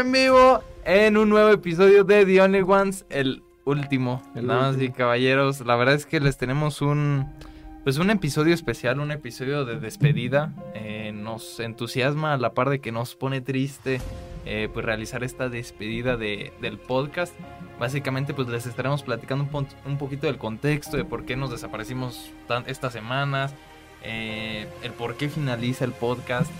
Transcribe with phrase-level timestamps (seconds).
[0.00, 4.22] en vivo en un nuevo episodio de The Only Ones, el último.
[4.34, 7.26] Damas y caballeros, la verdad es que les tenemos un
[7.84, 10.54] pues un episodio especial, un episodio de despedida.
[10.74, 14.00] Eh, nos entusiasma a la par de que nos pone triste
[14.46, 17.34] eh, pues realizar esta despedida de, del podcast.
[17.78, 22.30] Básicamente pues les estaremos platicando un, un, poquito del contexto de por qué nos desaparecimos
[22.48, 23.54] tan, estas semanas,
[24.02, 26.50] eh, el por qué finaliza el podcast,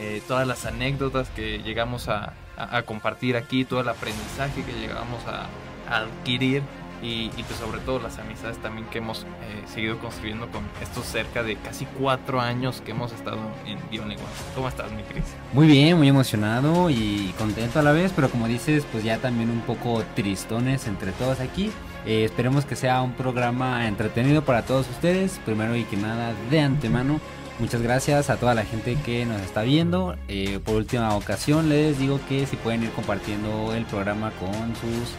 [0.00, 5.20] eh, todas las anécdotas que llegamos a, a, compartir aquí, todo el aprendizaje que llegamos
[5.26, 5.46] a,
[5.88, 6.64] adquirir
[7.00, 11.06] y, y, pues sobre todo las amistades también que hemos eh, seguido construyendo con estos
[11.06, 14.18] cerca de casi cuatro años que hemos estado en Bionic
[14.56, 15.24] ¿Cómo estás, mi Cris?
[15.52, 19.50] Muy bien, muy emocionado y contento a la vez, pero como dices, pues ya también
[19.50, 21.70] un poco tristones entre todos aquí.
[22.06, 25.40] Eh, esperemos que sea un programa entretenido para todos ustedes.
[25.44, 27.20] Primero y que nada, de antemano,
[27.58, 30.16] muchas gracias a toda la gente que nos está viendo.
[30.28, 35.14] Eh, por última ocasión, les digo que si pueden ir compartiendo el programa con sus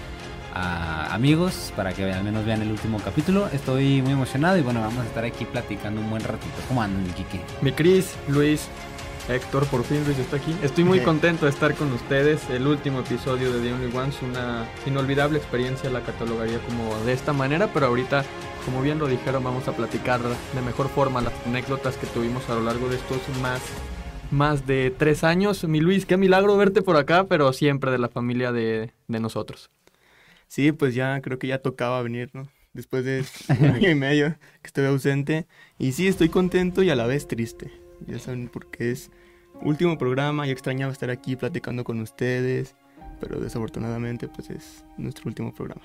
[0.54, 3.48] a amigos para que al menos vean el último capítulo.
[3.54, 6.56] Estoy muy emocionado y bueno, vamos a estar aquí platicando un buen ratito.
[6.68, 7.40] ¿Cómo andan, Kike?
[7.62, 8.68] Mi Cris, Luis,
[9.30, 10.56] Héctor, por fin Luis está aquí.
[10.64, 12.50] Estoy muy contento de estar con ustedes.
[12.50, 17.34] El último episodio de The Only Ones, una inolvidable experiencia, la catalogaría como de esta
[17.34, 18.24] manera, pero ahorita,
[18.64, 22.56] como bien lo dijeron, vamos a platicar de mejor forma las anécdotas que tuvimos a
[22.56, 23.62] lo largo de estos más
[24.32, 25.64] más de tres años.
[25.66, 29.70] Mi Luis, qué milagro verte por acá, pero siempre de la familia de, de nosotros.
[30.48, 32.48] Sí, pues ya creo que ya tocaba venir, ¿no?
[32.74, 33.26] Después de
[33.60, 35.48] un año y medio que estuve ausente.
[35.78, 37.72] Y sí, estoy contento y a la vez triste.
[38.06, 39.12] Ya saben porque es
[39.62, 42.76] último programa, yo extrañaba estar aquí platicando con ustedes,
[43.20, 45.84] pero desafortunadamente pues es nuestro último programa.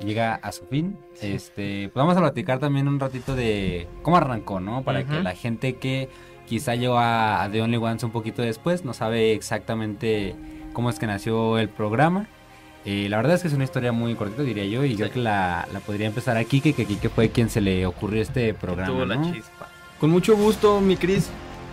[0.00, 0.96] Llega a su fin.
[1.14, 1.32] Sí.
[1.32, 4.82] Este, pues vamos a platicar también un ratito de cómo arrancó, ¿no?
[4.82, 5.08] Para uh -huh.
[5.08, 6.08] que la gente que
[6.46, 10.34] quizá llegó a, a The Only Ones un poquito después no sabe exactamente
[10.72, 12.26] cómo es que nació el programa.
[12.84, 14.96] Eh, la verdad es que es una historia muy cortita, diría yo, y sí.
[14.96, 18.54] creo que la, la, podría empezar aquí, que Kike fue quien se le ocurrió este
[18.54, 18.92] programa.
[18.92, 19.14] Tuvo ¿no?
[19.14, 19.68] la chispa.
[20.00, 21.30] Con mucho gusto, mi Cris.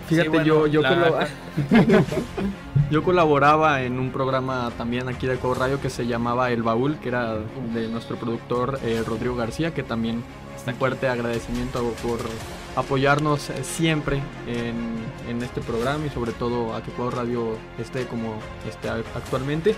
[0.09, 1.27] Fíjate, sí, bueno, yo, yo, la...
[2.91, 6.97] yo, colaboraba en un programa también aquí de Cobo Radio que se llamaba El Baúl,
[6.97, 7.35] que era
[7.73, 10.23] de nuestro productor eh, Rodrigo García, que también
[10.67, 12.19] un fuerte agradecimiento por
[12.75, 14.97] apoyarnos siempre en,
[15.27, 18.35] en, este programa y sobre todo a que Cobo Radio esté como
[18.67, 19.75] esté actualmente.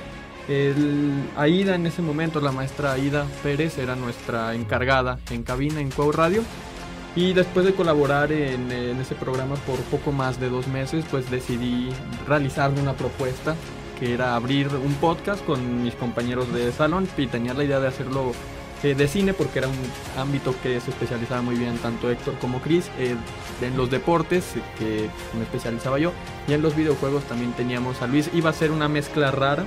[0.48, 5.92] El, Aida en ese momento, la maestra Aida Pérez, era nuestra encargada en cabina en
[5.92, 6.44] Cuau Radio.
[7.16, 11.90] Y después de colaborar en, ese programa por poco más de dos meses, pues decidí
[12.28, 13.56] realizar una propuesta
[14.00, 17.88] que era abrir un podcast con mis compañeros de salón y tenía la idea de
[17.88, 18.32] hacerlo
[18.82, 19.76] eh, de cine porque era un
[20.18, 23.16] ámbito que se especializaba muy bien tanto Héctor como Chris eh,
[23.62, 25.08] en los deportes que
[25.38, 26.14] me especializaba yo
[26.48, 28.32] y en los videojuegos también teníamos a Luis.
[28.34, 29.66] Iba a ser una mezcla rara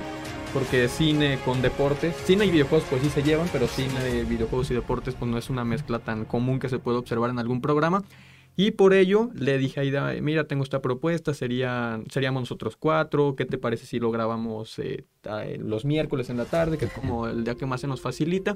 [0.55, 4.73] porque cine con deportes, cine y videojuegos pues sí se llevan, pero cine, videojuegos y
[4.73, 8.05] deportes pues no es una mezcla tan común que se puede observar en algún programa.
[8.55, 13.35] Y por ello le dije a Aida, mira, tengo esta propuesta, sería, seríamos nosotros cuatro,
[13.35, 15.03] ¿qué te parece si lo grabamos eh,
[15.59, 18.55] los miércoles en la tarde, que es como el día que más se nos facilita?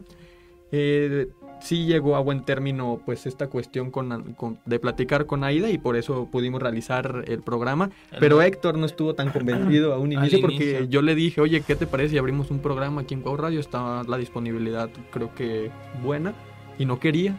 [0.71, 1.27] Eh,
[1.61, 5.77] sí llegó a buen término pues esta cuestión con, con, de platicar con Aida y
[5.77, 7.89] por eso pudimos realizar el programa.
[8.19, 10.83] Pero Héctor no estuvo tan convencido a un inicio porque inicio.
[10.85, 13.59] yo le dije, oye, ¿qué te parece si abrimos un programa aquí en Cuau Radio?
[13.59, 15.71] Estaba la disponibilidad creo que
[16.03, 16.33] buena
[16.77, 17.37] y no quería.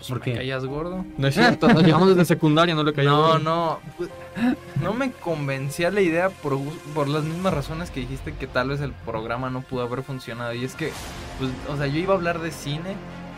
[0.00, 0.32] Pues ¿Por qué?
[0.32, 1.04] caías gordo?
[1.18, 3.38] No es cierto, nos llevamos desde secundaria, no le caía No, gordo.
[3.40, 4.08] no, pues,
[4.82, 6.58] no me convencía la idea por,
[6.94, 10.54] por las mismas razones que dijiste que tal vez el programa no pudo haber funcionado.
[10.54, 10.90] Y es que,
[11.38, 12.96] pues, o sea, yo iba a hablar de cine,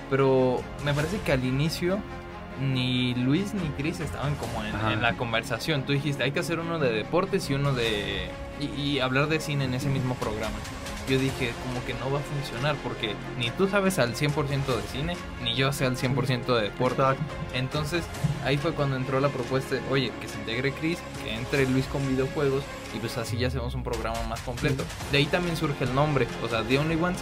[0.09, 1.99] pero me parece que al inicio
[2.61, 5.83] ni Luis ni Chris estaban como en, en, la conversación.
[5.83, 8.31] Tú dijiste, hay que hacer uno de deportes y uno de...
[8.61, 10.55] Y, y, hablar de cine en ese mismo programa.
[11.09, 14.83] Yo dije, como que no va a funcionar porque ni tú sabes al 100% de
[14.93, 17.03] cine, ni yo sé al 100% de deporte.
[17.55, 18.05] Entonces,
[18.45, 21.87] ahí fue cuando entró la propuesta, de, oye, que se integre Chris, que entre Luis
[21.87, 22.63] con videojuegos,
[22.95, 24.85] y pues así ya hacemos un programa más completo.
[25.11, 27.19] De ahí también surge el nombre, o sea, The Only Ones.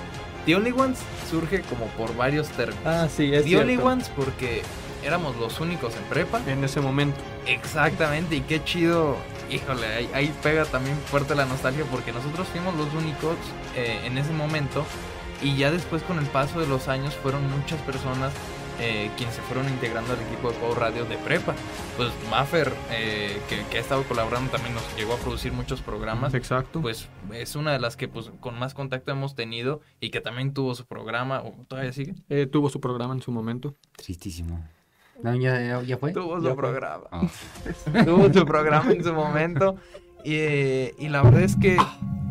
[0.46, 0.98] The Only Ones
[1.30, 2.82] surge como por varios términos.
[2.84, 3.62] Ah, sí, es The cierto.
[3.62, 4.62] Only Ones porque
[5.04, 6.40] éramos los únicos en prepa.
[6.46, 7.18] En ese momento.
[7.46, 9.16] Exactamente, y qué chido.
[9.50, 13.36] Híjole, ahí, ahí pega también fuerte la nostalgia porque nosotros fuimos los únicos
[13.76, 14.84] eh, en ese momento
[15.42, 18.32] y ya después con el paso de los años fueron muchas personas
[18.82, 21.54] eh, quienes se fueron integrando al equipo de Cuau Radio de prepa.
[21.98, 26.32] Pues Maffer, eh, que, que, ha estado colaborando también nos llegó a producir muchos programas.
[26.32, 26.80] Exacto.
[26.80, 30.54] Pues es una de las que pues con más contacto hemos tenido y que también
[30.54, 32.14] tuvo su programa, o todavía sigue.
[32.30, 33.76] Eh, tuvo su programa en su momento.
[33.96, 34.64] Tristísimo.
[35.22, 36.12] No, ya, ya, ya fue.
[36.12, 37.04] Tuvo ¿Ya su programa.
[37.12, 37.28] Oh.
[38.04, 39.76] Tuvo su programa en su momento.
[40.24, 40.34] Y,
[40.98, 41.76] y, la verdad es que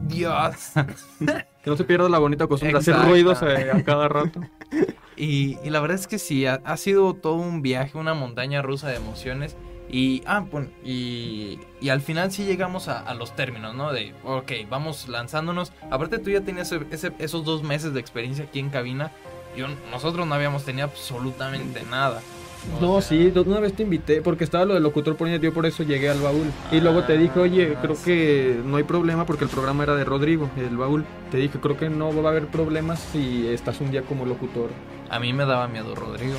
[0.09, 0.71] Dios.
[1.63, 4.41] que no se pierda la bonita costumbre de hacer ruidos eh, a cada rato.
[5.21, 8.95] Y, la verdad es que sí, ha, sido todo un viaje, una montaña rusa de
[8.95, 9.57] emociones.
[9.89, 13.91] Y, ah, bueno, y, y al final sí llegamos a, los términos, ¿no?
[13.91, 15.73] De, ok, vamos lanzándonos.
[15.91, 16.73] Aparte tú ya tenías
[17.19, 19.11] esos dos meses de experiencia aquí en cabina.
[19.57, 22.21] Yo, nosotros no habíamos tenido absolutamente nada.
[22.81, 25.83] No, sí, una vez te invité, porque estaba lo del locutor por yo por eso
[25.83, 26.51] llegué al baúl.
[26.71, 30.03] y luego te dije, oye, creo que no hay problema porque el programa era de
[30.03, 31.05] Rodrigo, el baúl.
[31.31, 34.69] Te dije, creo que no va a haber problemas si estás un día como locutor.
[35.09, 36.37] A mí me daba miedo Rodrigo.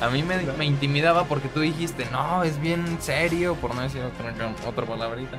[0.00, 4.34] a mí me, intimidaba porque tú dijiste, no, es bien serio, por no decir otra,
[4.66, 5.38] otra palabrita.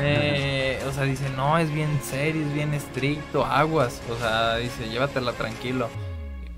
[0.00, 4.00] Eh, o sea, dice, no, es bien serio, es bien estricto, aguas.
[4.10, 5.88] O sea, dice, llévatela tranquilo.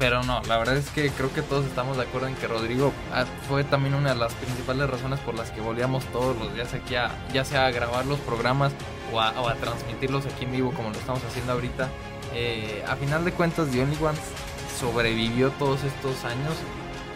[0.05, 2.93] Pero no, la verdad es que creo que todos estamos de acuerdo en que Rodrigo
[3.11, 6.75] ah, fue también una de las principales razones por las que volvíamos todos los días
[6.75, 8.75] aquí a, ya sea a grabar los programas
[9.15, 11.89] o a, transmitirlos aquí en vivo como lo estamos haciendo ahorita.
[12.35, 14.21] Eh, a final de cuentas, The Only Ones
[14.79, 16.53] sobrevivió todos estos años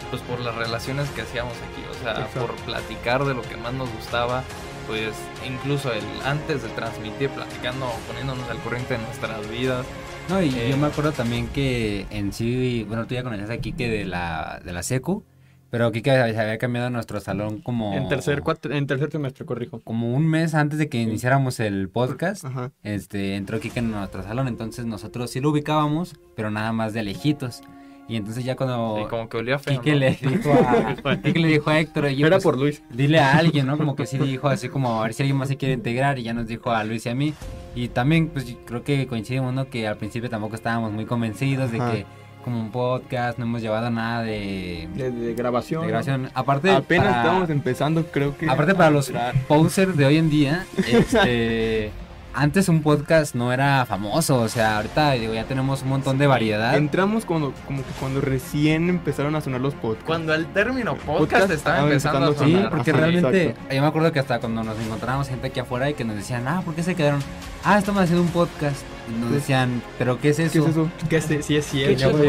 [0.09, 3.73] pues por las relaciones que hacíamos aquí, o sea, por platicar de lo que más
[3.73, 4.41] nos gustaba,
[4.87, 5.13] pues
[5.45, 9.85] incluso el antes de transmitir, platicando, poniéndonos al corriente de nuestras vidas.
[10.29, 13.57] No, y yo eh, me acuerdo también que en sí, bueno, tú ya conocías a
[13.57, 15.23] Kike de la, de la SECU,
[15.71, 17.95] pero Kike se había cambiado nuestro salón como...
[17.95, 19.79] En tercer, en tercer trimestre, corrijo.
[19.79, 22.45] Como un mes antes de que iniciáramos el podcast,
[22.83, 27.01] este entró Kike en nuestro salón, entonces nosotros sí lo ubicábamos, pero nada más de
[27.01, 27.63] lejitos.
[28.09, 28.97] Y entonces ya cuando...
[28.97, 32.05] Sí, como que olía feo, Kike, le dijo a, Kike le dijo a Héctor...
[32.07, 32.81] Era pues, por Luis.
[32.89, 33.77] Dile a alguien, ¿no?
[33.77, 36.23] Como que sí dijo así como a ver si alguien más se quiere integrar y
[36.23, 37.35] ya nos dijo a Luis y a mí.
[37.75, 39.69] Y también pues creo que coincidimos, ¿no?
[39.69, 42.05] Que al principio tampoco estábamos muy convencidos de que
[42.43, 45.81] como un podcast, no hemos llevado nada de, de, grabación.
[45.81, 46.31] De grabación.
[46.33, 48.49] Aparte, apenas estamos empezando, creo que.
[48.49, 49.11] Aparte, para los
[49.47, 51.91] posers de hoy en día, este
[52.39, 56.73] antes un podcast no era famoso, o sea, ahorita ya tenemos un montón de variedad.
[56.77, 60.05] Entramos cuando, como que cuando recién empezaron a sonar los podcasts.
[60.05, 62.61] Cuando el término podcast, estaba empezando a sonar.
[62.61, 65.95] Sí, porque realmente, yo me acuerdo que hasta cuando nos encontrábamos gente aquí afuera y
[65.95, 67.21] que nos decían, ah, ¿por qué se quedaron?
[67.63, 68.83] Ah, estamos haciendo un podcast
[69.17, 70.53] nos decían, ¿pero qué es eso?
[70.53, 70.91] ¿Qué es eso?
[71.09, 72.19] ¿Qué es, sí es cierto.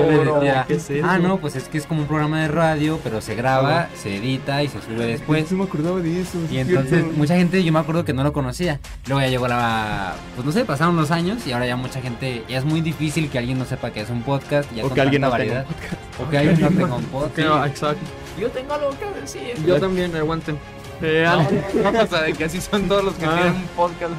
[0.66, 1.06] ¿Qué es eso?
[1.06, 4.16] Ah, no, pues es que es como un programa de radio, pero se graba, se
[4.16, 5.50] edita y se sube después.
[5.52, 6.38] No me acordaba de eso.
[6.50, 8.80] Y entonces mucha gente, yo me acuerdo que no lo conocía.
[9.06, 12.44] Luego ya llegó la, pues no sé, pasaron los años y ahora ya mucha gente,
[12.48, 14.70] ya es muy difícil que alguien no sepa que es un podcast.
[14.74, 15.66] Ya o que alguien no variedad.
[15.66, 16.20] Tenga un podcast.
[16.20, 17.38] O que alguien no tenga un podcast.
[17.38, 18.06] No, exacto.
[18.38, 19.54] Yo tengo algo que decir.
[19.66, 20.58] Yo también, aguanten.
[21.02, 23.34] Eh, no, no, de que así son todos los que ah.
[23.34, 24.12] tienen un podcast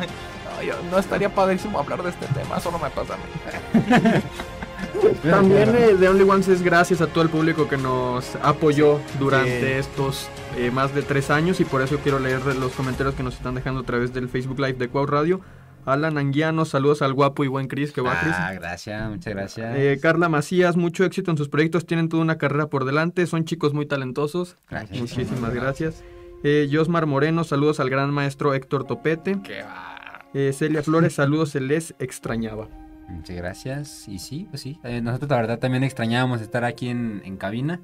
[0.90, 4.22] no estaría padrísimo hablar de este tema, solo me pasa a mí.
[5.24, 9.80] También de The Only Ones es gracias a todo el público que nos apoyó durante
[9.80, 13.36] estos eh, más de tres años y por eso quiero leer los comentarios que nos
[13.36, 15.42] están dejando a través del Facebook Live de Cuau Radio.
[15.86, 18.36] Alan Anguiano, saludos al guapo y buen Chris, que va Chris.
[18.38, 19.76] Ah, gracias, muchas gracias.
[19.76, 23.46] Eh, Carla Macías, mucho éxito en sus proyectos, tienen toda una carrera por delante, son
[23.46, 24.58] chicos muy talentosos.
[24.70, 25.00] Gracias.
[25.00, 26.04] Muchísimas gracias.
[26.44, 29.42] Eh, Josmar Moreno, saludos al gran maestro Héctor Topete.
[29.44, 29.91] Que va.
[30.34, 32.70] Eh, Celia Flores, saludos, se les extrañaba.
[33.10, 34.08] Muchas gracias.
[34.08, 34.80] Y sí, pues sí.
[34.84, 37.82] Eh, nosotros la verdad también extrañábamos estar aquí en, en, cabina.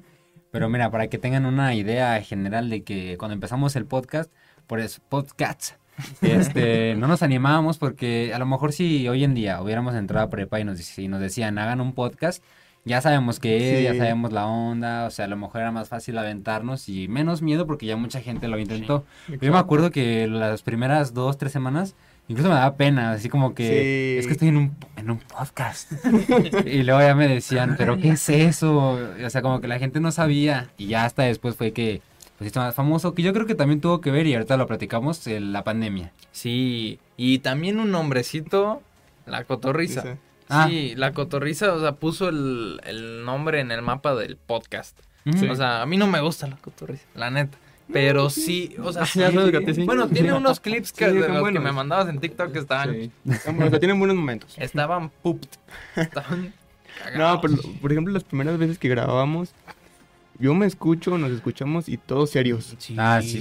[0.50, 4.32] Pero mira, para que tengan una idea general de que cuando empezamos el podcast,
[4.66, 5.76] por eso, podcasts,
[6.22, 10.30] este, no nos animábamos porque a lo mejor si hoy en día hubiéramos entrado a
[10.30, 12.42] prepa y nos, nos decían hagan un podcast,
[12.84, 16.16] ya sabemos qué ya sabemos la onda, o sea, a lo mejor era más fácil
[16.16, 19.04] aventarnos y menos miedo porque ya mucha gente lo intentó.
[19.40, 21.94] Yo me acuerdo que las primeras dos, tres semanas
[22.28, 25.90] Incluso me daba pena, así como que es que estoy en un, en un podcast.
[26.66, 28.98] y luego ya me decían, ¿pero qué es eso?
[29.24, 30.68] O sea, como que la gente no sabía.
[30.76, 32.02] Y ya hasta después fue que
[32.36, 34.68] pues esto más famoso, que yo creo que también tuvo que ver, y ahorita lo
[34.68, 36.12] platicamos, la pandemia.
[36.30, 38.80] Sí, y también un nombrecito,
[39.26, 40.02] la cotorriza.
[40.48, 40.94] Sí, ah.
[40.96, 44.98] la cotorriza, o sea, puso el, el, nombre en el mapa del podcast.
[45.26, 47.58] O sea, a mí no me gusta la cotorriza, la neta.
[47.92, 49.04] Pero sí, o sea,
[49.84, 52.94] bueno, tiene unos clips que, que me mandabas en TikTok que estaban.
[52.94, 53.10] Sí.
[53.80, 54.54] tienen buenos momentos.
[54.58, 55.48] Estaban pooped.
[55.96, 56.52] Estaban
[57.16, 59.54] No, pero por ejemplo, las primeras veces que grabábamos,
[60.38, 62.76] yo me escucho, nos escuchamos y todos serios.
[62.98, 63.40] ah, sí.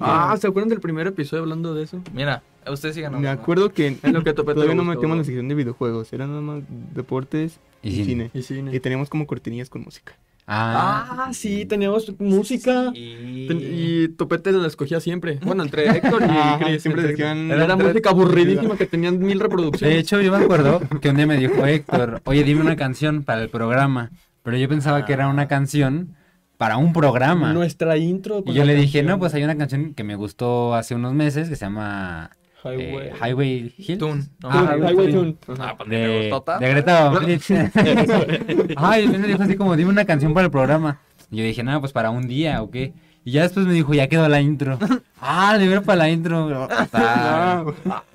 [0.00, 2.02] ah, ¿se acuerdan del primer episodio hablando de eso?
[2.14, 3.20] Mira, ustedes sigan.
[3.20, 6.30] Me acuerdo que, en lo que todavía no metemos en la sección de videojuegos, eran
[6.30, 6.62] nada más
[6.94, 8.30] deportes y, cine.
[8.32, 8.74] Y, cine.
[8.74, 10.14] y teníamos como cortinillas con música.
[10.48, 12.92] Ah, sí, teníamos música.
[12.94, 15.40] Y Topete la escogía siempre.
[15.42, 16.82] Bueno, entre Héctor y Chris.
[16.82, 17.50] Siempre decían.
[17.50, 19.94] Era música aburridísima que tenían mil reproducciones.
[19.94, 23.24] De hecho, yo me acuerdo que un día me dijo Héctor, oye, dime una canción
[23.24, 24.10] para el programa.
[24.42, 26.14] Pero yo pensaba que era una canción
[26.56, 27.52] para un programa.
[27.52, 28.44] Nuestra intro.
[28.46, 31.48] Y yo le dije, no, pues hay una canción que me gustó hace unos meses
[31.48, 32.30] que se llama
[32.70, 33.98] Highway, eh, Highway Hill.
[33.98, 34.24] Tune.
[34.42, 35.36] Ah, Highway Tune.
[35.58, 37.40] Ah, pues De, me gustó de Greta Van Fleet.
[38.76, 41.00] Ay, me dijo así como, dime una canción para el programa.
[41.30, 42.92] Y yo dije, nada, pues para un día, ¿o qué?
[43.26, 44.78] Y ya después me dijo, ya quedó la intro.
[45.20, 46.68] ah, de ver para la intro.
[46.92, 47.64] Ah.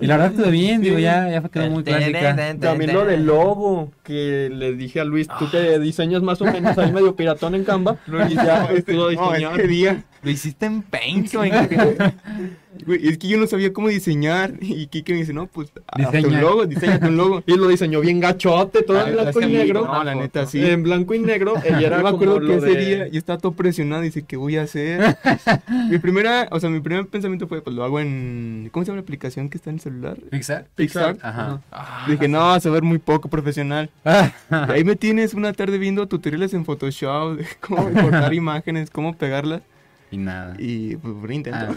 [0.00, 2.34] y la verdad quedó bien, digo, ya, ya quedó muy clásica.
[2.58, 6.76] También lo del logo, que le dije a Luis, tú que diseñas más o menos
[6.78, 7.98] ahí medio piratón en Canva.
[8.30, 9.56] y ya estuvo diseñado.
[9.58, 10.04] No, día.
[10.22, 11.50] Lo hiciste en Paint, güey.
[11.50, 14.52] es que yo no sabía cómo diseñar.
[14.60, 17.42] Y Kike me dice, no, pues, hazte un logo, diseñate un logo.
[17.44, 19.84] Y lo diseñó bien gachote, todo en blanco y negro.
[19.84, 20.64] No, la neta, sí.
[20.64, 21.54] En blanco y negro.
[21.64, 24.56] Ella era me acuerdo que ese día yo estaba todo presionado y dice, ¿qué voy
[24.56, 25.01] a hacer?
[25.90, 28.96] mi primera, o sea, mi primer pensamiento fue, pues lo hago en, ¿cómo se llama
[28.96, 30.16] la aplicación que está en el celular?
[30.30, 30.66] Pixar.
[30.74, 31.16] Pixar.
[31.22, 31.60] Ajá.
[32.08, 33.90] Dije, no, vas a ver muy poco profesional.
[34.04, 39.16] y ahí me tienes una tarde viendo tutoriales en Photoshop, de cómo cortar imágenes, cómo
[39.16, 39.62] pegarlas.
[40.10, 40.54] Y nada.
[40.58, 41.66] Y pues por intento.
[41.70, 41.74] Ah,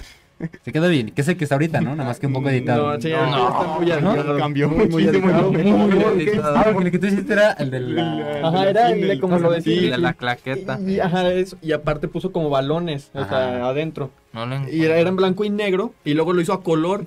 [0.64, 1.12] se quedó bien.
[1.12, 1.96] ¿Qué es el que está ahorita, no?
[1.96, 2.94] Nada más que un poco editado.
[2.94, 4.38] No, sí, no, no, está muy editado.
[4.38, 5.52] Cambió muy, muy editado.
[5.52, 6.58] Muy, muy editado.
[6.58, 8.00] Ah, porque el que tú hiciste era el del...
[8.00, 9.76] Ajá, era el de como lo decía.
[9.76, 10.80] El de la claqueta.
[10.86, 11.58] Y, ajá, eso.
[11.62, 14.12] Y aparte puso como balones, o sea, adentro.
[14.34, 15.94] No lo Y era, era en blanco y negro.
[16.04, 17.06] Y luego lo hizo a color.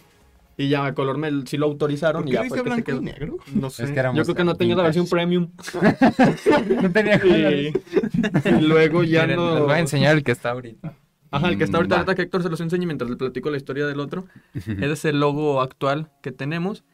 [0.56, 2.25] Y ya a color me, sí lo autorizaron.
[2.25, 3.00] ¿Por qué y ya fue blanco que se quedó.
[3.00, 3.37] y negro?
[3.54, 3.85] No sé.
[3.85, 5.50] Es que Yo creo que no tenía la versión premium.
[6.82, 7.20] no tenía.
[7.28, 9.54] Y, y luego ya Miren, no.
[9.54, 10.94] Les voy a enseñar el que está ahorita.
[11.30, 13.56] Ajá, el que está ahorita, ahorita que Héctor se los enseñe mientras le platico la
[13.56, 14.26] historia del otro.
[14.54, 16.85] es el logo actual que tenemos,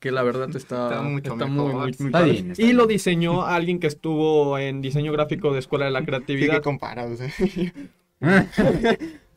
[0.00, 1.72] que la verdad está, está, mucho está mejor.
[1.72, 2.76] muy, muy, muy Está bien, está Y bien.
[2.76, 6.54] lo diseñó alguien que estuvo en diseño gráfico de Escuela de la Sí Creatividad.
[6.56, 7.30] que compara, o sea.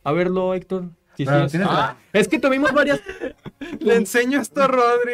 [0.03, 0.89] A verlo, Héctor.
[1.17, 3.01] Sí, sí, tienes Ah, es que tuvimos varias.
[3.79, 5.13] Le enseño esto a Rodri.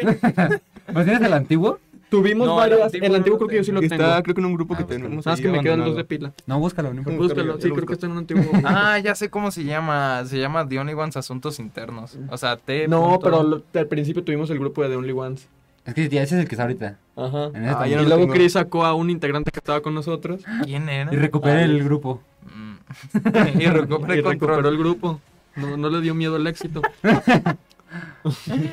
[0.92, 1.78] ¿Pues tienes el antiguo?
[2.12, 2.84] Tuvimos No, el varias.
[2.86, 3.94] antiguo el antiguo creo que yo sí lo tengo.
[3.94, 5.02] Está, creo que en un grupo Ah, que búscalo.
[5.04, 5.24] tenemos.
[5.26, 6.32] Nada más ahí que me quedan dos de pila.
[6.46, 7.18] No, búscalo, no importa.
[7.18, 8.44] Búscalo, sí, creo que está en un antiguo.
[8.64, 10.22] Ah, ya sé cómo se llama.
[10.26, 12.18] Se llama The Only Ones Asuntos Internos.
[12.30, 12.86] O sea, T.
[12.86, 15.48] No, pero lo- al principio tuvimos el grupo de The Only Ones.
[15.86, 16.98] Es que ya ese es el que está ahorita.
[17.16, 17.50] Ajá.
[17.80, 18.34] Ah, Y luego tengo.
[18.34, 20.42] Chris sacó a un integrante que estaba con nosotros.
[20.64, 21.12] ¿Quién era?
[21.12, 22.20] Y recuperé Ah, el grupo.
[22.54, 23.58] Mm.
[23.58, 25.18] y recuperé y recuperó el grupo.
[25.56, 26.82] No, no le dio miedo el éxito.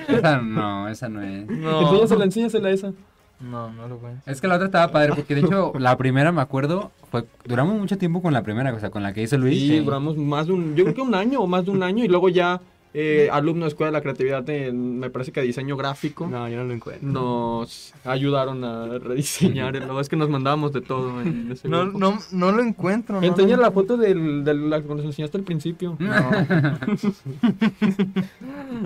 [0.07, 1.47] Esa no, esa no es.
[1.47, 1.81] No.
[1.81, 2.93] Enséñasela, enséñasela esa.
[3.41, 4.17] No, no lo enseñar.
[4.25, 7.77] Es que la otra estaba padre, porque de hecho la primera me acuerdo, fue, duramos
[7.79, 9.57] mucho tiempo con la primera, o sea, con la que hizo Luis.
[9.59, 12.03] Sí, duramos más de un, yo creo que un año o más de un año
[12.03, 12.59] y luego ya
[12.93, 16.57] eh, alumno de Escuela de la Creatividad, en, me parece que diseño gráfico, No, yo
[16.57, 17.07] no lo encuentro.
[17.07, 20.01] nos ayudaron a rediseñar el logo.
[20.01, 23.21] Es que nos mandábamos de todo en ese No, no, no lo encuentro.
[23.21, 25.97] no Enseña lo- la foto del, de la que nos enseñaste al principio.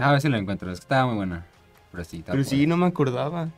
[0.01, 1.45] A ver si lo encuentro, es que estaba muy buena.
[1.91, 3.49] Pero sí, Pero sí, no me acordaba.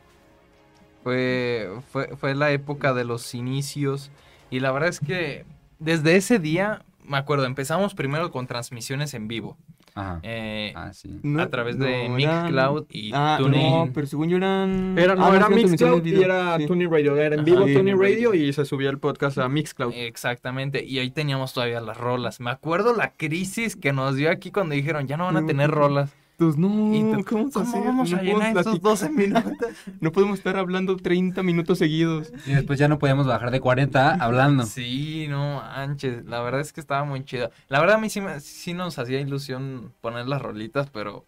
[1.06, 4.10] Fue, fue, fue la época de los inicios.
[4.50, 5.44] Y la verdad es que
[5.78, 9.56] desde ese día, me acuerdo, empezamos primero con transmisiones en vivo.
[9.94, 10.18] Ajá.
[10.24, 11.20] eh, Ah, sí.
[11.22, 13.70] No, a través de eran- Mixcloud y Ah, TuneIn.
[13.70, 14.98] no, pero según yo eran...
[14.98, 16.66] Era, no, Ah, era Mixcloud y era sí.
[16.66, 17.16] Tuning Radio.
[17.16, 17.92] Era en vivo Ajá, sí.
[17.92, 19.92] Radio y se subía el podcast a Mixcloud.
[19.94, 22.40] Exactamente, y ahí teníamos todavía las rolas.
[22.40, 25.70] Me acuerdo la crisis que nos dio aquí cuando dijeron, ya no van a tener
[25.70, 26.10] rolas.
[26.38, 27.84] Pues no, ¿cómo, vamos a ¿Cómo hacer?
[27.84, 28.90] vamos no a llenar podemos estos platicar.
[28.90, 29.68] 12 minutos?
[30.00, 32.30] No podemos estar hablando 30 minutos seguidos.
[32.46, 34.64] Y después ya no podíamos bajar de 40 hablando.
[34.64, 37.50] Sí, no manches, la verdad es que estaba muy chido.
[37.68, 41.24] La verdad a mí sí, me- sí nos hacía ilusión poner las rolitas, pero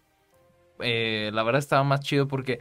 [0.79, 2.59] eh, la verdad estaba más chido porque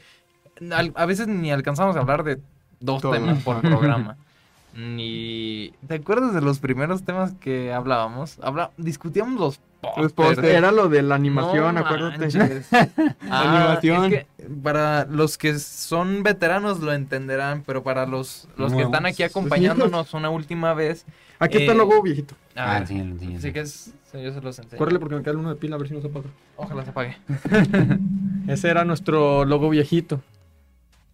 [0.96, 2.40] a veces ni alcanzamos a hablar de
[2.80, 3.12] dos Todo.
[3.12, 4.16] temas por programa.
[4.74, 5.72] Ni...
[5.86, 8.38] ¿Te acuerdas de los primeros temas que hablábamos?
[8.42, 8.70] Habla...
[8.76, 10.38] Discutíamos los Pósters.
[10.48, 12.28] Era lo de la animación, No acuérdate.
[13.30, 14.12] Ah, Animación.
[14.12, 19.06] es que para los que son veteranos lo entenderán, pero para los, los que están
[19.06, 21.04] aquí acompañándonos una última vez.
[21.38, 22.34] Aquí está Eh, el logo, viejito.
[22.56, 23.38] Ah, enséñalo, enséñalo.
[23.38, 24.78] Así que es, yo se los enseño.
[24.78, 26.26] Córrele porque me queda el uno de pila, a ver si no se apaga.
[26.56, 27.16] Ojalá se apague.
[28.48, 30.20] Ese era nuestro logo viejito.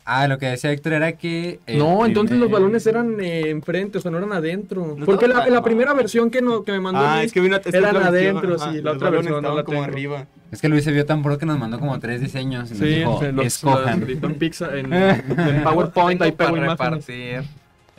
[0.07, 1.61] Ah, lo que decía Héctor era que...
[1.67, 4.95] el no, entonces los balones eran eh, enfrente, o sea, no eran adentro.
[4.99, 7.47] No Porque la, primera versión que, no, que me mandó Ah, Luis es que vi
[7.47, 7.57] una...
[7.57, 9.85] es que eran adentro, ajá, sí, la otra versión no la como tengo.
[9.93, 10.27] arriba.
[10.53, 12.79] Es que Luis se vio tan pro que nos mandó como tres diseños y nos
[12.81, 14.01] Sí, dijo, se los, escojan.
[14.01, 14.93] los en en,
[15.39, 16.71] en PowerPoint, para imágenes.
[16.71, 17.43] repartir.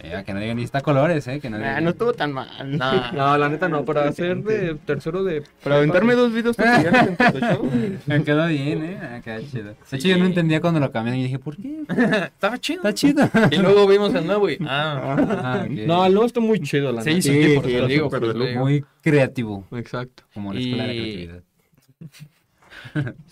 [0.05, 1.83] Eh, que no digan ni está colores, eh, que no Ah, digan.
[1.85, 2.47] no estuvo tan mal.
[2.77, 5.43] No, No, la neta no, para hacer de tercero de...
[5.63, 7.99] Para aventarme dos videos tutoriales en.
[8.05, 9.73] Me quedó bien, eh, ah, queda chido.
[9.89, 11.81] De hecho, yo no entendía cuando lo cambiaron y dije, ¿por qué?
[12.25, 12.77] estaba chido.
[12.87, 13.29] Está chido.
[13.51, 14.57] Y luego vimos el nuevo y...
[14.67, 15.71] Ah, Ah, ok.
[15.87, 17.21] No, el nuevo está muy chido, la sí, neta.
[17.21, 18.61] sí, Sí, por sí, digo, por lo de digo.
[18.61, 20.23] Muy creativo, Exacto.
[20.33, 21.41] como la escuela de creatividad.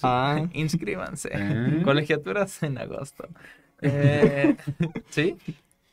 [0.02, 1.30] Ah, Inscríbanse.
[1.32, 1.82] ¿Eh?
[1.84, 3.28] Colegiaturas en agosto.
[3.82, 4.56] Eh,
[5.10, 5.36] ¿Sí?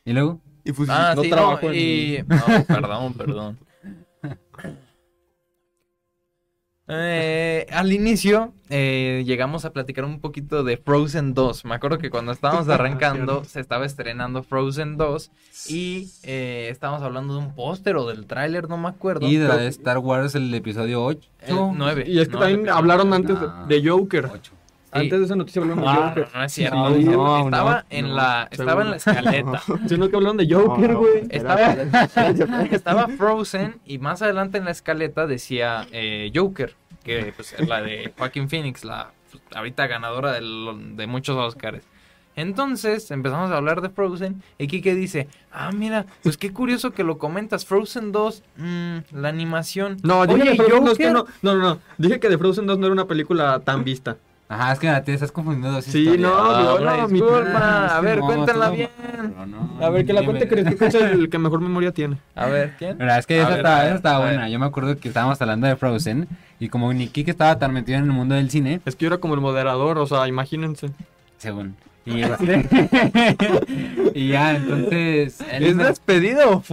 [0.05, 0.39] ¿Y luego?
[0.63, 2.17] Y pues Ah, no sí, trabajo no, en- y...
[2.27, 3.57] No, perdón, perdón.
[6.93, 11.63] Eh, al inicio eh, llegamos a platicar un poquito de Frozen 2.
[11.63, 15.31] Me acuerdo que cuando estábamos arrancando se estaba estrenando Frozen 2
[15.69, 19.25] y eh, estábamos hablando de un póster o del tráiler, no me acuerdo.
[19.25, 21.29] Y de Star Wars el episodio 8.
[21.47, 22.03] El 9.
[22.07, 23.67] Y es que nueve, también hablaron antes de, No.
[23.67, 24.25] de Joker.
[24.33, 24.51] 8.
[24.91, 26.27] Antes de esa noticia hablaron de Ah, Joker.
[26.33, 26.75] no, no es cierto.
[26.89, 29.61] No estaba no, en no, la estaba en la escaleta.
[29.87, 31.23] Sino que hablaron de Joker, No, no, güey.
[31.29, 31.71] Estaba,
[32.71, 37.81] estaba Frozen y más adelante en la escaleta decía eh, Joker, que pues, es la
[37.81, 41.83] de Joaquin Phoenix, la pues, ahorita ganadora de muchos Oscars.
[42.35, 47.03] Entonces empezamos a hablar de Frozen y Kike dice, ah mira, pues qué curioso que
[47.03, 49.97] lo comentas, Frozen 2, mm, la animación.
[50.01, 51.13] No, dije Oye, de Frozen 2 que Joker.
[51.43, 51.53] no.
[51.53, 51.79] No, no, no.
[51.97, 54.17] Dije que de Frozen 2 no era una película tan vista.
[54.51, 56.29] Ajá, es que te estás confundiendo dos Sí, historias.
[56.29, 57.85] no, Ah, no, una mi- disculpa.
[57.85, 58.89] es a ver, no, cuéntala bien.
[59.47, 62.17] No, A ver, que la cuente que es el que mejor memoria tiene.
[62.35, 63.01] A ver, ¿quién?
[63.01, 64.49] Es que A esa ver, estaba, esa buena.
[64.49, 66.27] Yo me acuerdo que estábamos hablando de Frozen
[66.59, 69.07] y como Nikki que estaba tan metido en el mundo del cine, Es que yo
[69.07, 70.89] era como el moderador, o sea, imagínense.
[71.37, 71.77] según.
[72.05, 72.23] Y,
[74.15, 75.39] y ya, entonces...
[75.51, 76.63] ¿Es me- despedido?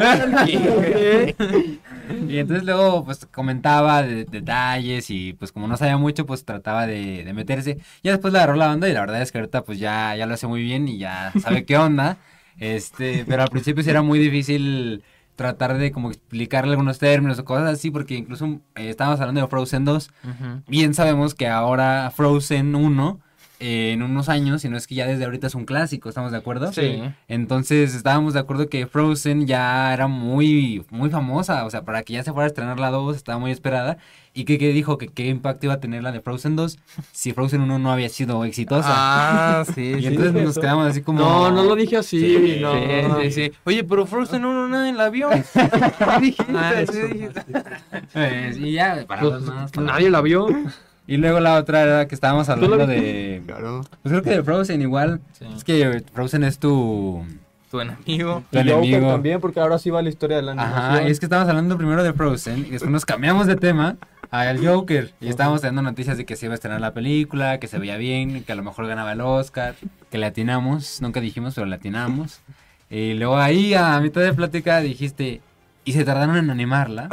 [2.28, 6.86] Y entonces luego pues comentaba de, detalles y pues como no sabía mucho pues trataba
[6.86, 7.78] de, de meterse.
[8.02, 10.26] Ya después le agarró la onda y la verdad es que ahorita pues ya, ya
[10.26, 12.18] lo hace muy bien y ya sabe qué onda.
[12.58, 15.02] Este, pero al principio sí era muy difícil
[15.36, 19.46] tratar de como explicarle algunos términos o cosas así porque incluso eh, estábamos hablando de
[19.46, 20.10] Frozen 2.
[20.24, 20.62] Ujú.
[20.66, 23.20] Bien sabemos que ahora Frozen 1
[23.60, 26.30] eh, en unos años, si no es que ya desde ahorita es un clásico, ¿estamos
[26.32, 26.72] de acuerdo?
[26.72, 27.02] Sí.
[27.26, 32.12] Entonces estábamos de acuerdo que Frozen ya era muy, muy famosa, o sea, para que
[32.14, 33.98] ya se fuera a estrenar la 2 estaba muy esperada.
[34.34, 36.78] Y que, que dijo que qué impacto iba a tener la de Frozen 2
[37.10, 38.86] si Frozen 1 no había sido exitosa.
[38.88, 40.06] Ah, sí, y sí.
[40.06, 40.60] entonces dije nos eso.
[40.60, 41.18] quedamos así como...
[41.18, 42.20] No, no lo dije así.
[42.20, 42.72] Sí, no.
[42.74, 42.80] Sí,
[43.22, 43.52] sí, sí.
[43.64, 45.28] Oye, pero Frozen 1 nadie la vio.
[45.30, 46.52] ¿Qué dijiste?
[46.54, 46.92] Ah, Sí, eso.
[46.92, 47.12] Pues,
[48.54, 48.68] dijiste.
[48.68, 50.46] y ya, para Pues, los más, nadie la vio.
[51.08, 53.42] Y luego la otra era que estábamos hablando la de...
[53.46, 53.80] Claro.
[54.02, 55.22] Pues creo que de Frozen igual.
[55.32, 55.46] Sí.
[55.56, 57.24] Es que Frozen es tu...
[57.70, 58.44] Tu enemigo.
[58.50, 59.08] Tu enemigo.
[59.08, 60.78] también, porque ahora sí va la historia de la animación.
[60.78, 63.96] Ajá, y es que estábamos hablando primero de Frozen y después nos cambiamos de tema
[64.30, 65.14] al Joker.
[65.18, 67.96] Y estábamos teniendo noticias de que se iba a estrenar la película, que se veía
[67.96, 69.76] bien, que a lo mejor ganaba el Oscar,
[70.10, 72.40] que le atinamos, nunca dijimos, pero le atinamos.
[72.90, 75.40] Y luego ahí a mitad de plática dijiste,
[75.88, 77.08] ¿y se tardaron en animarla?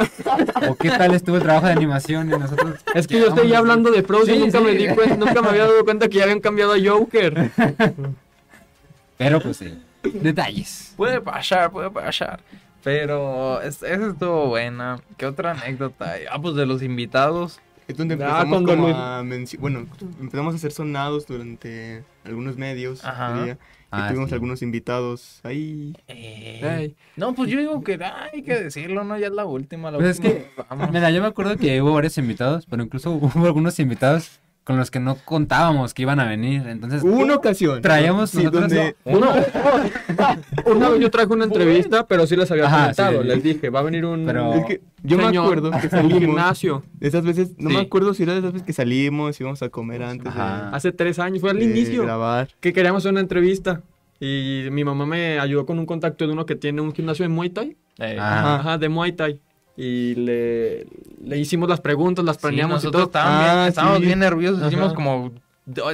[0.68, 2.28] ¿O qué tal estuvo el trabajo de animación?
[2.28, 2.78] Y nosotros...
[2.94, 4.64] Es que yo estoy ya hablando de Frozen, Sí, nunca sí.
[4.64, 7.50] me di cuenta, nunca me había dado cuenta que ya habían cambiado a Joker.
[9.16, 10.92] Pero pues sí, detalles.
[10.96, 12.40] Puede pasar, puede pasar.
[12.84, 14.98] Pero es- esa estuvo buena.
[15.16, 16.24] ¿Qué otra anécdota hay?
[16.30, 17.58] Ah, pues de los invitados.
[17.88, 19.86] Es donde Ah, empezamos como Luis- a Bueno,
[20.20, 23.04] empezamos a ser sonados durante algunos medios.
[23.04, 23.38] Ajá.
[23.38, 24.34] diría, y Ah, tuvimos sí.
[24.34, 25.94] algunos invitados ahí.
[26.08, 26.96] Ey.
[27.14, 29.16] No, pues yo digo que ah, hay que decirlo, ¿no?
[29.18, 29.90] Ya es la última.
[29.92, 30.34] La Pues es última.
[30.34, 30.90] que, Vamos.
[30.92, 34.90] mira, yo me acuerdo que hubo varios invitados, pero incluso hubo algunos invitados con los
[34.90, 36.66] que no contábamos que iban a venir.
[36.66, 37.80] Entonces, una ocasión.
[37.80, 39.30] Traíamos sí, nosotros- donde Uno,
[40.66, 43.22] una vez yo traje una entrevista, pero sí les había Ajá, comentado.
[43.22, 43.28] sí.
[43.28, 46.18] les dije, va a venir un Pero- Es que yo me señor acuerdo que salimos.
[46.18, 46.82] gimnasio.
[46.94, 47.76] De esas veces, no Sí.
[47.76, 50.70] me acuerdo si era de esas veces que salimos, íbamos a comer antes Ajá.
[50.70, 52.48] Hace tres años, fue al de, de inicio, grabar.
[52.60, 53.82] que queríamos hacer una entrevista.
[54.18, 57.32] Y mi mamá me ayudó con un contacto de uno que tiene un gimnasio en
[57.32, 57.76] Muay Thai.
[57.98, 58.56] Eh, Ah.
[58.56, 59.40] Ajá, de Muay Thai.
[59.76, 60.86] Y le,
[61.22, 63.20] le hicimos las preguntas, las sí, planeamos y nosotros todo.
[63.20, 64.06] estábamos, bien, Ah, estábamos sí.
[64.06, 64.58] bien nerviosos.
[64.60, 64.68] Ajá.
[64.68, 65.32] Hicimos como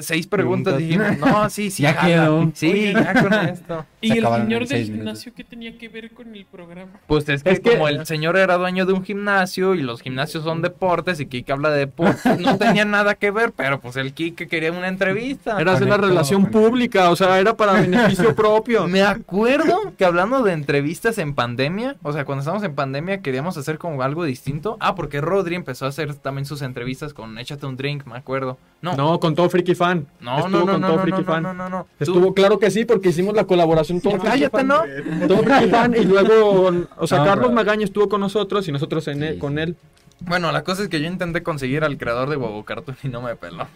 [0.00, 0.74] seis preguntas.
[0.74, 0.78] Preguntas.
[0.78, 1.82] Dijimos, no, sí, sí.
[1.82, 2.08] Ya jala.
[2.14, 2.50] quedó.
[2.54, 3.86] Sí, ya con esto.
[4.02, 6.90] Se ¿Y el señor del gimnasio qué tenía que ver con el programa?
[7.06, 10.00] Pues es que, Es que- como el señor era dueño de un gimnasio y los
[10.02, 13.96] gimnasios son deportes y Kike habla de deportes, no tenía nada que ver, pero pues
[13.96, 15.60] el Kike quería una entrevista.
[15.60, 18.88] Era hacer la relación pública, o sea, era para beneficio propio.
[18.88, 23.56] Me acuerdo que hablando de entrevistas en pandemia, o sea, cuando estábamos en pandemia queríamos
[23.56, 24.76] hacer como algo distinto.
[24.80, 28.58] Ah, porque Rodri empezó a hacer también sus entrevistas con Échate un drink, me acuerdo.
[28.82, 30.06] No, no, No, con todo Freaky Fan.
[30.20, 31.42] no, Estuvo no, no, con no, todo no, Freaky no, Fan.
[31.42, 31.86] no, no, no.
[31.98, 34.66] Tú- Estuvo claro que sí, porque hicimos la colaboración todo Freaky Cállate, Fan.
[34.68, 34.82] ¿no?
[35.28, 38.72] Todo Freaky Fan y luego, o sea, No, Carlos pero- Magaña estuvo con nosotros y
[38.72, 39.76] nosotros en él- Sí, con él.
[40.24, 43.22] Bueno, la cosa es que yo intenté conseguir al creador de Huevo Cartoon y no
[43.22, 43.66] me peló.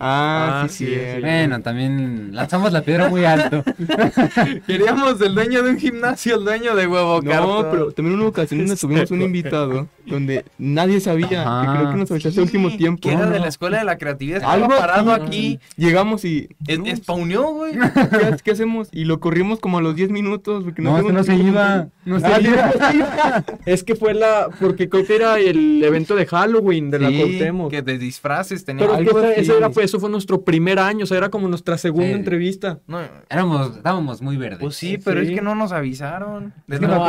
[0.00, 1.00] Ah, Ah, sí, sí, sí.
[1.14, 1.20] sí.
[1.20, 3.62] Bueno, también lanzamos la piedra muy alto.
[4.66, 7.66] Queríamos el dueño de un gimnasio, el dueño de Huevo No, Cartoon.
[7.70, 11.96] pero también en una ocasión nos tuvimos un invitado donde nadie sabía, que creo que
[11.96, 13.00] nos avisaste al último tiempo.
[13.00, 14.36] Que era No, de la escuela de la creatividad.
[14.38, 15.22] Estaba Algo parado así.
[15.24, 15.60] aquí.
[15.76, 16.48] Llegamos y...
[16.66, 17.72] Es, no, spawneó, güey.
[17.74, 18.88] ¿qué, qué hacemos?
[18.92, 20.64] Y lo corrimos como a los 10 minutos.
[20.64, 21.48] Porque No, no se tiempo.
[21.48, 21.88] iba.
[22.04, 23.44] No se Ah, iba.
[23.66, 27.18] Es que fue la, porque creo que era el evento de Halloween de la Sí,
[27.18, 27.70] Cuauhtémoc.
[27.70, 31.16] que de disfraces tenía Pero algo era, fue, eso fue nuestro primer año, o sea,
[31.18, 32.12] era como nuestra segunda Sí.
[32.12, 32.78] entrevista.
[32.86, 34.58] No, Éramos, estábamos muy verdes.
[34.60, 35.28] pues sí, pero Sí.
[35.28, 36.52] es que no nos avisaron.
[36.68, 37.04] Es que no,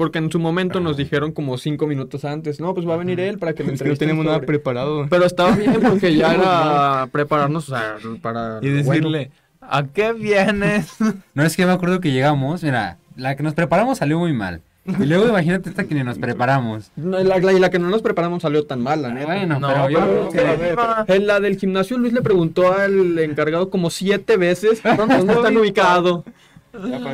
[0.00, 3.20] Porque en su momento nos dijeron como cinco minutos antes, no, pues va a venir
[3.20, 5.06] él para que que no tenemos nada preparado.
[5.10, 8.60] Pero estaba bien porque ya era prepararnos o sea, para...
[8.62, 10.96] Y decirle, ¿a qué vienes?
[11.34, 14.62] No es que me acuerdo que llegamos, mira, la que nos preparamos salió muy mal.
[14.86, 16.90] Y luego imagínate esta que ni nos preparamos.
[16.96, 19.26] No, la, la- y la que no nos preparamos salió tan mal, la neta.
[19.26, 21.14] Bueno, No, pero yo pero- creo que-.
[21.16, 26.24] En la del gimnasio, Luis le preguntó al encargado como siete veces dónde están ubicados.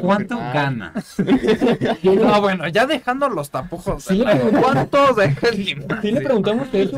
[0.02, 0.92] ¿Cuánto Ah, gana?
[2.02, 4.04] No, bueno, ya dejando los tapujos.
[4.04, 4.22] Sí,
[4.60, 6.02] ¿Cuánto deja el gimnasio?
[6.02, 6.96] Sí le preguntamos eso.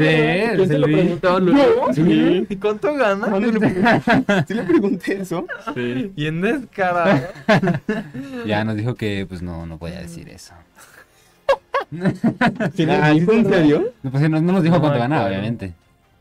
[1.94, 2.46] Sí.
[2.48, 3.26] ¿Y cuánto gana?
[3.28, 4.02] ¿Cuándo le pregunté?
[4.48, 5.46] ¿Sí le pregunté eso?
[5.74, 6.12] Sí.
[6.16, 7.20] Y en descarado.
[8.46, 10.54] Ya nos dijo que pues no, no podía decir eso.
[12.74, 13.92] ¿Sí le dijo en serio?
[14.02, 15.74] No, Pues no, no nos dijo No cuánto ganaba, obviamente.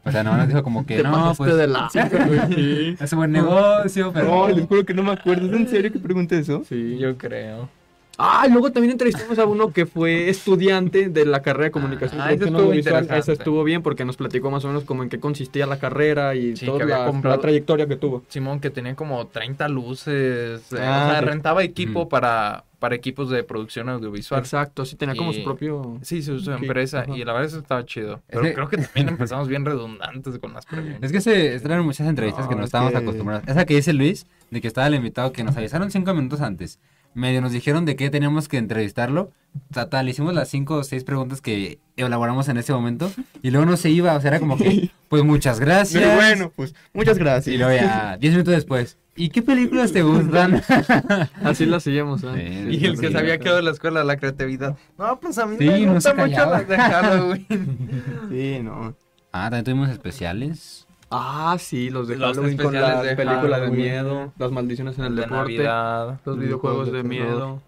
[0.08, 1.90] O sea, no nos dijo como que Te no, pues de la...
[2.50, 2.96] Sí.
[3.00, 4.28] es un buen negocio, pero...
[4.28, 5.48] No, les juro que no me acuerdo.
[5.48, 6.64] ¿Es en serio que pregunté eso?
[6.68, 6.98] Sí.
[6.98, 7.70] Yo creo.
[8.18, 12.20] Ah, y luego también entrevistamos a uno que fue estudiante de la carrera de comunicación
[12.20, 13.16] y Ah, ese producción estuvo.
[13.18, 16.34] Ese estuvo bien porque nos platicó más o menos como en qué consistía la carrera
[16.36, 18.24] y Sí, toda que la, comprado- la trayectoria que tuvo.
[18.30, 20.62] Simón que tenía como 30 luces.
[20.74, 21.26] eh, Ah, o sea, sí.
[21.26, 22.10] rentaba equipo Ujú.
[22.10, 24.40] para, para equipos de producción audiovisual.
[24.42, 26.00] Exacto, sí tenía como su Y- propio...
[26.02, 27.02] Sí, su, su empresa.
[27.02, 27.16] ajá.
[27.16, 28.22] Y la verdad eso estaba chido.
[28.28, 31.00] Pero Ese- creo que también empezamos bien redundantes con las preguntas.
[31.04, 33.48] Es que se eran muchas entrevistas que No, no es estábamos que- acostumbrados.
[33.48, 36.80] Esa que dice Luis, de que estaba el invitado que nos avisaron cinco minutos antes.
[37.18, 39.32] Medio nos dijeron de qué teníamos que entrevistarlo.
[39.74, 43.12] Total, hicimos las cinco o seis preguntas que elaboramos en ese momento.
[43.42, 46.04] Y luego no se iba, o sea, era como que, pues muchas gracias.
[46.04, 47.56] Pero bueno, pues muchas gracias.
[47.56, 48.98] Y luego ya, diez minutos después.
[49.16, 50.62] ¿Y qué películas te gustan?
[51.44, 52.68] Así la seguimos, ¿eh?
[52.70, 54.78] Sí, Y el que se había quedado en la escuela la creatividad.
[55.00, 57.48] No, pues a mí Sí, me no gusta se mucho las de Halloween.
[58.30, 58.96] Sí, no.
[59.32, 60.87] Ah, también tuvimos especiales.
[61.10, 65.06] Ah, sí, los de Los Halloween con las de películas de miedo, las maldiciones en
[65.06, 66.20] el de deporte, Navidad.
[66.26, 67.62] los videojuegos de miedo.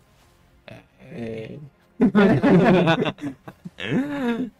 [1.11, 1.59] Eh.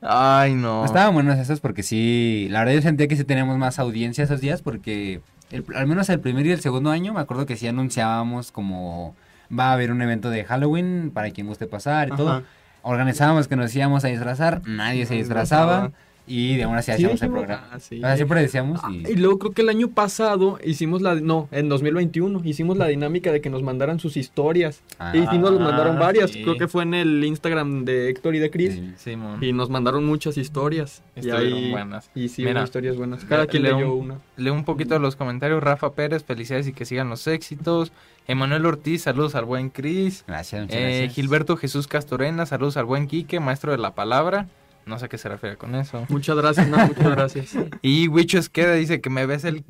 [0.02, 0.86] Ay, no.
[0.86, 4.42] Estaban buenos esos porque sí, la verdad yo sentía que sí teníamos más audiencia esos
[4.42, 7.68] días porque el- al menos el primer y el segundo año me acuerdo que sí
[7.68, 9.16] anunciábamos como
[9.58, 12.44] va a haber un evento de Halloween para quien guste pasar y todo.
[12.82, 15.92] Organizábamos que nos íbamos a disfrazar, nadie se disfrazaba.
[16.30, 17.68] Y de aún así Sí, hacíamos el dijimos- programa.
[17.72, 18.02] ah, sí.
[18.16, 19.12] Siempre decíamos Ah, y...
[19.12, 23.32] y luego creo que el año pasado hicimos la, no, en 2021 hicimos la dinámica
[23.32, 24.82] de que nos mandaran sus historias.
[25.00, 26.44] Ah, y sí nos mandaron Ah, varias, sí.
[26.44, 28.80] creo que fue en el Instagram de Héctor y de Chris.
[28.98, 29.16] sí.
[29.42, 31.02] Y nos mandaron muchas historias.
[31.16, 32.10] y Estuvieron ahí, buenas.
[32.16, 33.26] Y sí, Mira, historias buenas.
[33.26, 34.20] Cada quien leo leyó un- una.
[34.38, 35.62] Leo un poquito de los comentarios.
[35.64, 37.92] Rafa Pérez, felicidades y que sigan los éxitos.
[38.28, 40.24] Emanuel Ortiz, saludos al buen Chris.
[40.28, 41.14] Gracias, muchas Eh, gracias.
[41.16, 44.48] Gilberto Jesús Castorena, saludos al buen Quique, maestro de la palabra.
[44.90, 46.04] No sé a qué se refiere con eso.
[46.10, 47.56] Muchas gracias, no, muchas gracias.
[47.84, 49.64] Y Wicho Esqueda dice que me ves el.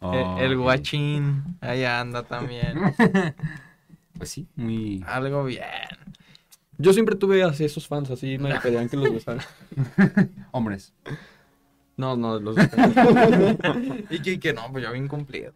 [0.00, 0.62] Oh, Eh, el ok.
[0.62, 2.94] guachín, ahí anda también.
[4.16, 5.04] Pues sí, muy...
[5.08, 5.64] Algo bien.
[6.78, 9.44] Yo siempre tuve así esos fans, así me pedían que los besara.
[10.52, 10.92] Hombres.
[11.96, 12.56] No, no, los
[14.10, 15.52] Y Quique, no, pues ya bien cumplido.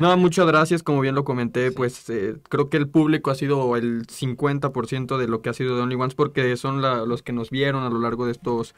[0.00, 3.76] No, muchas gracias, como bien lo comenté, pues eh, creo que el público ha sido
[3.76, 7.32] el 50% de lo que ha sido de Only Ones porque son la- los que
[7.34, 8.74] nos vieron a lo largo de estos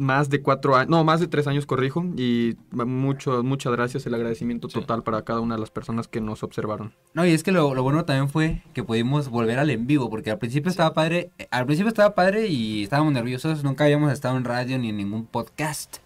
[0.00, 4.14] más de cuatro años, no, más de tres años, corrijo, y mucho, muchas gracias, el
[4.14, 4.80] agradecimiento Sí.
[4.80, 6.92] total para cada una de las personas que nos observaron.
[7.14, 10.10] No, y es que lo, lo bueno también fue que pudimos volver al en vivo,
[10.10, 14.12] porque al principio estaba padre, eh, al principio estaba padre y estábamos nerviosos, nunca habíamos
[14.12, 15.98] estado en radio ni en ningún podcast.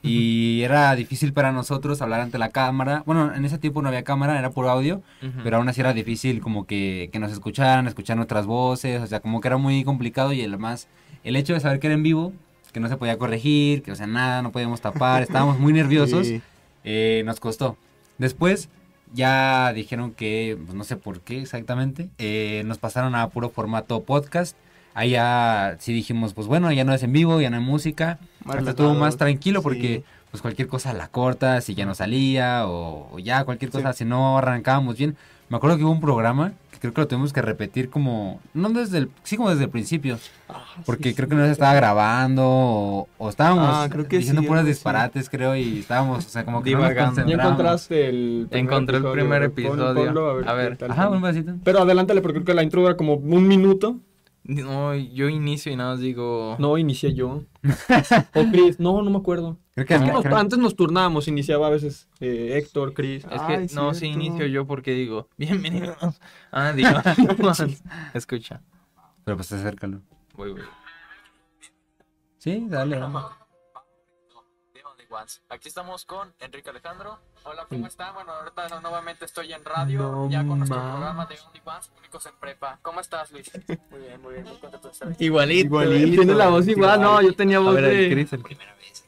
[0.00, 3.02] Y era difícil para nosotros hablar ante la cámara.
[3.04, 5.02] Bueno, en ese tiempo no había cámara, era puro audio,
[5.42, 9.18] pero aún así era difícil como que, que nos escucharan, escuchar nuestras voces, o sea,
[9.18, 10.86] como que era muy complicado y además
[11.24, 12.32] el hecho de saber que era en vivo,
[12.72, 16.26] que no se podía corregir, que o sea, nada, no podíamos tapar, estábamos muy nerviosos.
[16.26, 16.42] Sí.
[16.84, 17.76] Eh, nos costó.
[18.18, 18.68] Después
[19.14, 24.02] ya dijeron que, pues no sé por qué exactamente, eh, nos pasaron a puro formato
[24.02, 24.56] podcast.
[24.94, 28.18] Ahí ya sí dijimos, pues bueno, ya no es en vivo, ya no hay música.
[28.44, 29.64] Más estuvo más tranquilo sí.
[29.64, 33.92] porque pues cualquier cosa la corta, si ya no salía o, o ya cualquier cosa,
[33.92, 33.98] Sí.
[33.98, 35.16] si no arrancábamos bien.
[35.48, 38.98] Me acuerdo que hubo un programa creo que lo tuvimos que repetir como, no desde
[38.98, 40.18] el, sí como desde el principio,
[40.86, 44.48] porque creo que no se estaba grabando o, o estábamos Ah, creo que diciendo sí,
[44.48, 47.14] puras disparates, creo, y estábamos, o sea, como que no nos Divagando.
[47.16, 47.52] Ya concentramos.
[47.52, 49.94] encontraste el Encontré el primer Pon- episodio.
[49.94, 50.76] ponlo, A ver.
[50.76, 50.90] tal.
[50.90, 51.54] Ajá, un vasito.
[51.64, 53.96] Pero adelántale porque creo que la intro dura como un minuto.
[54.44, 56.56] No, yo inicio y nada más digo.
[56.58, 57.42] No, inicié yo.
[58.34, 59.58] o Chris, no, no me acuerdo.
[59.84, 63.24] Creo que Antes nos, creo- antes nos turnábamos, iniciaba a veces eh, Héctor, Chris.
[63.24, 64.18] Es que Ay, no, sí cierto.
[64.20, 65.96] inicio yo porque digo, bienvenidos.
[66.50, 66.90] Ah, digo,
[68.14, 68.60] escucha.
[69.24, 70.00] Pero pues acércalo.
[70.34, 70.62] Voy, voy.
[72.38, 73.00] Sí, dale.
[75.48, 77.18] Aquí estamos con Enrique Alejandro.
[77.44, 78.14] Hola, ¿cómo están?
[78.14, 82.26] Bueno, ahorita no, nuevamente estoy en radio, ya con nuestro programa de Only Ones, únicos
[82.26, 82.78] en prepa.
[82.82, 83.50] ¿Cómo estás, Luis?
[83.90, 85.24] Muy bien, muy bien, muy contento de estar aquí.
[85.24, 86.16] Igualito, Igualito.
[86.22, 88.10] tiene la voz igual, no, yo tenía voz ver, el de...
[88.14, 89.04] Chris, el primera vez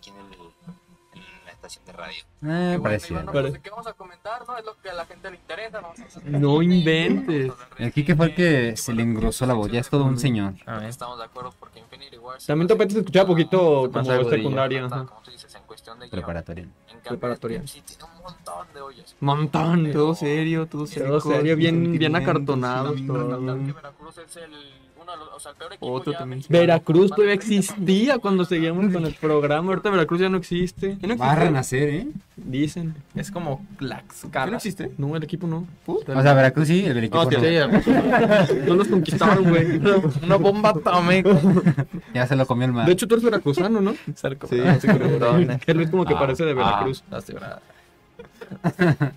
[1.70, 2.18] estación de radio.
[2.18, 3.16] Eh, Y bueno, y parecía.
[3.16, 4.42] bueno, pues, ¿de qué vamos a comentar?
[4.46, 4.56] ¿no?
[4.58, 5.80] Es lo que a la gente le interesa.
[5.80, 7.52] Vamos a hacer- No inventes.
[7.78, 10.54] El Kike fue el que se le engrosó la voz, ya es todo un señor.
[10.66, 10.88] A ver.
[10.88, 12.46] Estamos de acuerdo porque Infinity Wars.
[12.46, 14.84] También Topete se escuchaba poquito como secundaria.
[14.86, 15.04] ajá.
[15.06, 16.10] Como tú dices, en cuestión de guion.
[16.10, 16.64] Preparatoria.
[17.62, 19.16] Un montón de hoyos.
[19.20, 19.92] Montón.
[19.92, 21.20] Todo serio, todo serio.
[21.20, 23.38] serio, bien- bien acartonado todo.
[23.40, 24.52] Notar que Veracruz es el,
[25.14, 26.38] uno de los, o sea, el peor equipo Otro ya también.
[26.38, 26.60] mexicano.
[26.60, 29.68] Veracruz todavía de 30 existía cuando seguíamos con el programa.
[29.70, 30.96] Ahorita Veracruz ya no existe.
[31.00, 32.06] ¿Ya no Va a renacer, ¿eh?
[32.36, 32.94] Dicen.
[33.14, 34.56] Es como ¿Ya no Tlaxcala.
[34.56, 34.90] existe?
[34.98, 35.66] No, el equipo no.
[35.86, 37.82] O sea, Veracruz sí, el equipo No, no.
[37.82, 39.78] sí, no los conquistaron, güey.
[40.22, 41.30] Una bomba atómica.
[42.14, 42.86] Ya se lo comió el mar.
[42.86, 43.94] De hecho, tú eres veracruzano, ¿no?
[44.14, 44.46] Cerco.
[44.46, 45.58] Sí, Ah, sí, perdón.
[45.66, 47.02] Que Luis como que Ah, parece de Veracruz.
[47.10, 47.58] Ah.
[48.62, 48.68] No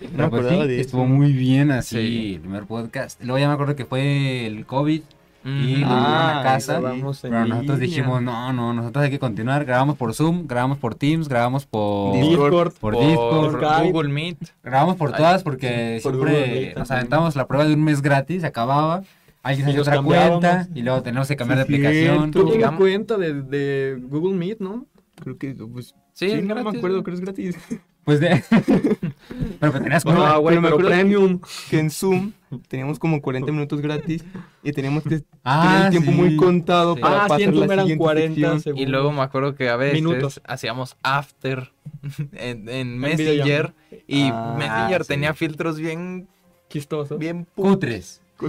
[0.00, 2.34] me Pero pues sí, estuvo muy bien así Sí.
[2.34, 3.20] el primer podcast.
[3.22, 5.02] Luego ya me acuerdo que fue el COVID
[5.44, 6.80] y dieron a Ah, casa.
[7.22, 9.64] Pero nosotros dijimos, no, no, nosotros hay que continuar.
[9.64, 12.72] Grabamos por Zoom, grabamos por Teams, grabamos por Discord.
[12.74, 13.92] por por Discord, Skype.
[13.92, 14.38] Google Meet.
[14.62, 18.46] grabamos por todas porque por siempre nos aventamos la prueba de un mes gratis, se
[18.46, 19.02] acababa.
[19.42, 22.30] Alguien se nos otra cuenta y luego tenemos que cambiar Sí, de aplicación.
[22.30, 24.86] Tú tienes Digamos- cuenta de, de Google Meet, ¿no?
[25.20, 27.02] Creo que, pues, Sí, sí, es no me acuerdo, ¿no?
[27.02, 27.56] creo que es gratis.
[28.04, 28.42] Pues de.
[29.60, 30.34] pero que tenías Bueno, cuenta.
[30.36, 31.40] Ah, güey, pero pero premium.
[31.70, 32.32] Que en Zoom
[32.68, 34.24] teníamos como 40 minutos gratis
[34.62, 36.16] y teníamos que tener Ah, el tiempo sí.
[36.16, 37.00] muy contado Sí.
[37.00, 38.60] para Ah, pasar la eran siguiente 40 sección.
[38.60, 38.86] segundos.
[38.88, 40.40] Y luego me acuerdo que a veces Minutos.
[40.44, 41.72] hacíamos after
[42.32, 42.98] en.
[42.98, 43.74] Messenger
[44.06, 45.08] y Ah, Messenger sí.
[45.08, 46.28] tenía filtros bien
[46.68, 47.18] Chistoso.
[47.18, 47.64] bien pu-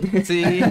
[0.25, 0.61] Sí,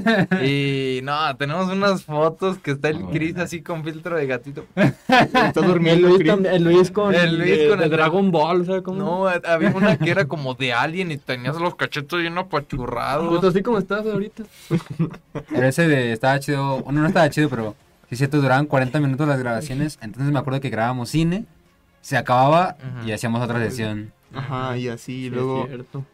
[0.44, 4.64] y no, tenemos unas fotos que está el Chris así con filtro de gatito.
[4.76, 6.30] Está El durmiendo, Luis, Chris.
[6.30, 8.98] también- el Luis con El Luis de- con de el Dragon Ball, ¿sabes cómo?
[8.98, 13.44] No, había una que era como de alien y tenías los cachetos bien Pues apachurrados.
[13.44, 14.44] así como estás ahorita.
[15.50, 16.80] Pero ese de estaba chido.
[16.80, 17.74] Bueno, no estaba chido, pero
[18.08, 19.98] sí es cierto, duraban 40 minutos las grabaciones.
[20.02, 21.44] Entonces me acuerdo que grabábamos cine,
[22.00, 24.12] se acababa y hacíamos otra sesión.
[24.34, 25.66] Ajá, y así, y Sí, luego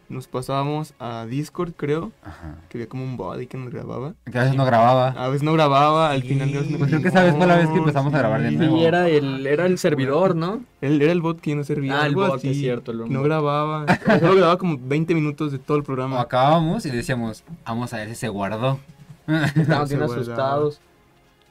[0.09, 2.55] nos pasábamos a Discord, creo, Ajá.
[2.69, 4.13] que había como un body que nos grababa.
[4.29, 5.09] Que a veces no grababa.
[5.09, 7.69] A veces no grababa, al final de Pues creo que esa vez fue la vez
[7.69, 8.55] que empezamos a grabar de sí.
[8.57, 8.77] nuevo.
[8.77, 10.63] Y era el, era el servidor, ¿no?
[10.81, 12.01] Él era el bot que no servía.
[12.01, 12.91] Ah, el bot, así, es cierto.
[12.91, 13.85] el que no grababa.
[14.19, 16.19] Solo grababa como 20 minutos de todo el O programa.
[16.21, 18.79] acabábamos y decíamos, vamos a ver si se guardó.
[19.55, 20.81] Estaban Se bien asustados.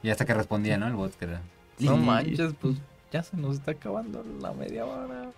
[0.03, 0.87] y hasta que respondía, ¿no?
[0.87, 1.41] El bot que era.
[1.79, 2.01] No Sí.
[2.03, 2.75] manches, pues
[3.11, 5.31] ya se nos está acabando la media hora.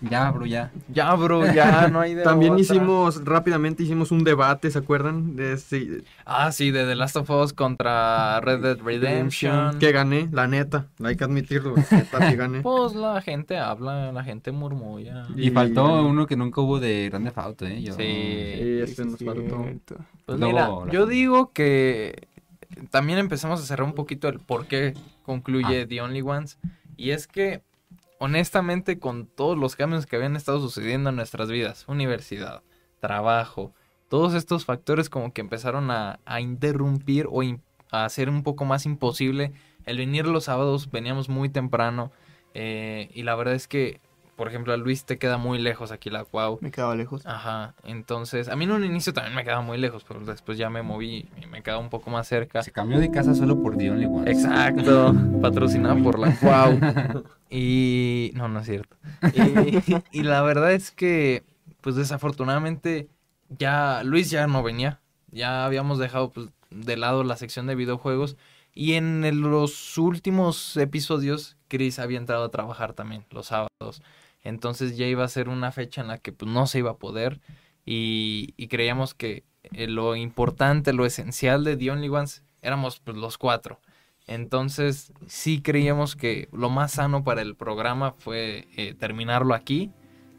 [0.00, 0.70] Ya, bro, ya.
[0.92, 2.62] Ya, bro, ya no hay de También otra.
[2.62, 5.36] hicimos, rápidamente hicimos un debate, ¿se acuerdan?
[5.36, 5.58] De
[6.24, 9.78] Ah, sí, de The Last of Us contra Red Dead Redemption.
[9.78, 10.86] Que gané, la neta.
[11.04, 11.74] Hay que admitirlo.
[11.90, 12.60] neta, que gané.
[12.62, 15.26] Pues la gente habla, la gente murmulla.
[15.36, 17.82] Y, faltó uno que nunca hubo de Grande Auto, ¿eh?
[17.82, 18.02] Yo, Sí.
[18.02, 19.66] Sí, este nos faltó.
[20.26, 21.14] Pues Luego mira, la yo gente.
[21.14, 22.28] digo que
[22.90, 25.00] también empezamos a cerrar un poquito el por qué Ah.
[25.24, 26.58] concluye The Only Ones.
[26.96, 27.62] Y es que,
[28.22, 32.62] honestamente, con todos los cambios que habían estado sucediendo en nuestras vidas, universidad,
[33.00, 33.74] trabajo,
[34.08, 37.42] todos estos factores como que empezaron a, interrumpir o
[37.90, 39.52] a hacer un poco más imposible
[39.86, 42.12] el venir los sábados, veníamos muy temprano.
[42.54, 44.00] eh, y la verdad es que,
[44.36, 46.58] por ejemplo, a Luis te queda muy lejos aquí la Cuau.
[46.60, 47.26] Me quedaba lejos.
[47.26, 50.70] Ajá, entonces, a mí en un inicio también me quedaba muy lejos, pero después ya
[50.70, 52.62] me moví y me quedaba un poco más cerca.
[52.62, 54.28] Se cambió de casa solo por The Only Ones.
[54.28, 56.78] Exacto, patrocinada por la Cuau.
[57.54, 58.96] Y no, no es cierto.
[59.34, 61.44] Y, y la verdad es que,
[61.82, 63.08] pues desafortunadamente,
[63.50, 65.00] ya Luis ya no venía.
[65.30, 68.36] Ya habíamos dejado pues, de lado la sección de videojuegos.
[68.74, 74.02] Y en los últimos episodios, Chris había entrado a trabajar también los sábados.
[74.42, 76.96] Entonces ya iba a ser una fecha en la que pues, no se iba a
[76.98, 77.40] poder.
[77.84, 83.38] Y, creíamos que eh, lo importante, lo esencial de The Only Ones éramos pues, los
[83.38, 83.80] cuatro.
[84.26, 89.90] Entonces sí creíamos que lo más sano para el programa fue eh, terminarlo aquí.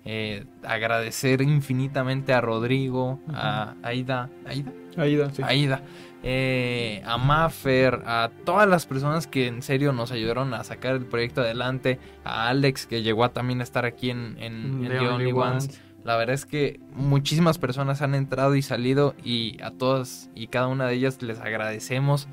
[0.06, 5.42] Eh, agradecer infinitamente a Rodrigo, a Aida, Aida, Aida, sí.
[5.46, 5.82] Aida,
[6.24, 11.06] eh, a Maffer, a todas las personas que en serio nos ayudaron a sacar el
[11.06, 15.08] proyecto adelante, a Alex que llegó a también estar aquí en, en, en The The
[15.08, 15.82] Only Ones.
[16.04, 20.68] La verdad es que muchísimas personas han entrado y salido y a todas y cada
[20.68, 22.28] una de ellas les agradecemos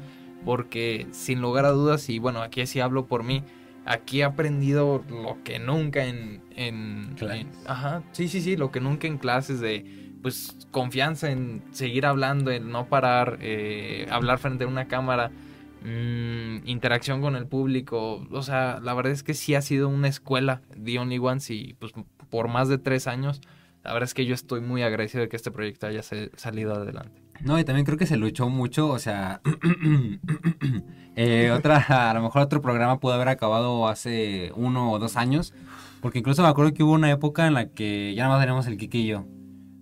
[0.44, 3.44] porque sin lugar a dudas, y bueno, aquí sí hablo por mí,
[3.92, 6.40] aquí he aprendido lo que nunca en...
[6.57, 9.85] en, en- ajá, sí, sí, sí, lo que nunca en clases de
[10.22, 15.31] pues confianza en seguir hablando, en no parar, eh, hablar frente a una cámara.
[15.83, 18.26] mm, interacción con el público.
[18.31, 21.74] O sea, la verdad es que sí ha sido una escuela The Only Ones y
[21.79, 21.92] pues
[22.29, 23.40] por más de tres años,
[23.83, 27.22] la verdad es que yo estoy muy agradecido de que este proyecto haya salido adelante.
[27.42, 29.40] No, y también creo que se luchó mucho, o sea,
[31.22, 35.52] eh, otra, a lo mejor otro programa pudo haber acabado hace uno o dos años,
[36.00, 38.66] porque incluso me acuerdo que hubo una época en la que ya nada más teníamos
[38.66, 39.26] el Kike y yo.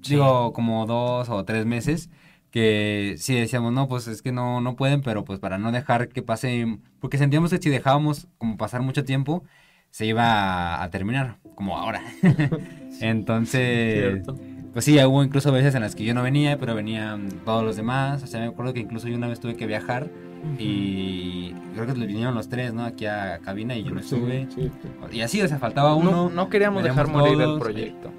[0.03, 0.15] Sí.
[0.15, 2.11] Digo, como dos o tres meses,
[2.51, 6.09] que sí decíamos, no, pues es que no, no pueden, pero pues para no dejar
[6.09, 9.45] que pase, porque sentíamos que si dejábamos como pasar mucho tiempo,
[9.91, 12.03] se iba a, terminar, como ahora.
[13.01, 14.37] Entonces, Cierto.
[14.73, 17.77] pues sí, hubo incluso veces en las que yo no venía, pero venían todos los
[17.77, 18.25] demás.
[18.25, 20.11] O sea, me acuerdo que incluso yo una vez tuve que viajar
[20.59, 22.85] y creo que vinieron los tres, ¿no?
[22.85, 24.49] Aquí a cabina y yo no estuve.
[24.55, 24.71] Sí,
[25.13, 26.11] Y así, o sea, faltaba uno.
[26.11, 28.11] No, no queríamos dejar morir el todos, proyecto.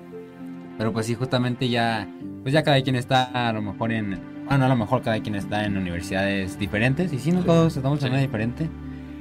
[0.77, 2.08] Pero pues sí, justamente ya,
[2.43, 5.36] pues ya cada quien está a lo mejor en, bueno, a lo mejor cada quien
[5.36, 7.12] está en universidades diferentes.
[7.12, 8.69] Y sí, no todos estamos en una diferente.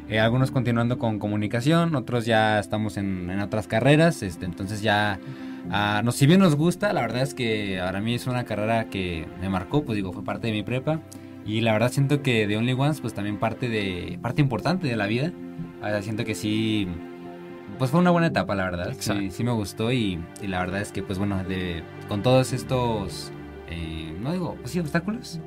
[0.08, 4.22] Eh, algunos continuando con comunicación, otros ya estamos en, en otras carreras.
[4.22, 5.18] Este, entonces ya,
[5.70, 8.86] ah, no, si bien nos gusta, la verdad es que para mí es una carrera
[8.86, 11.00] que me marcó, pues digo, fue parte de mi prepa.
[11.48, 14.96] Y la verdad siento que The Only Ones, pues también parte de, parte importante de
[14.96, 15.32] la vida.
[15.80, 16.86] O sea, siento que sí,
[17.78, 18.94] pues fue una buena etapa, la verdad.
[18.98, 22.52] Sí, sí me gustó y, y la verdad es que, pues bueno, de, con todos
[22.52, 23.32] estos,
[23.66, 25.40] eh, no digo, pues sí, obstáculos,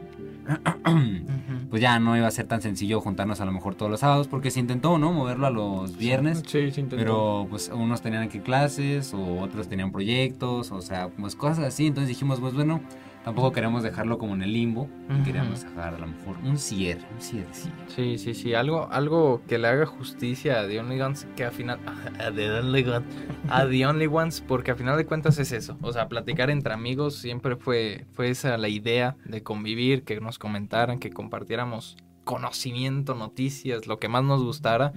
[1.69, 4.27] pues ya no iba a ser tan sencillo juntarnos a lo mejor todos los sábados,
[4.27, 5.11] porque se intentó, ¿no?
[5.11, 6.39] Moverlo a los viernes.
[6.47, 6.95] Sí, sí, intentó.
[6.97, 11.85] Pero pues unos tenían que clases o otros tenían proyectos, o sea, pues cosas así.
[11.85, 12.81] Entonces dijimos, pues bueno,
[13.23, 14.89] tampoco queremos dejarlo como en el limbo.
[15.09, 15.23] y Ujú.
[15.23, 17.69] Queríamos dejar a lo mejor un cierre, un cierre, sí.
[17.87, 21.51] Sí, sí, sí, algo, algo que le haga justicia a The Only Ones, que al
[21.51, 21.79] final,
[22.19, 23.07] a The Only Ones,
[23.49, 26.73] a The Only Ones, porque a final de cuentas es eso, o sea, platicar entre
[26.73, 33.15] amigos siempre fue, fue esa la idea de convivir, que nos comentaran, que compartiéramos conocimiento,
[33.15, 34.93] noticias, lo que más nos gustara,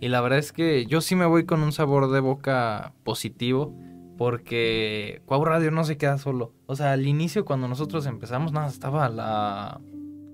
[0.00, 3.74] y la verdad es que yo sí me voy con un sabor de boca positivo,
[4.18, 8.68] porque Cuau Radio no se queda solo, o sea, al inicio cuando nosotros empezamos, nada,
[8.68, 9.80] estaba la...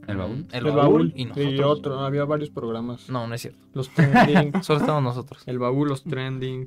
[0.07, 0.47] ¿El baúl?
[0.53, 1.61] El, baúl, y nosotros...
[1.65, 3.09] otro, había varios programas.
[3.09, 3.67] No, no es cierto.
[3.73, 5.43] Los trending, Solo estamos nosotros.
[5.47, 6.67] el baúl, los trending.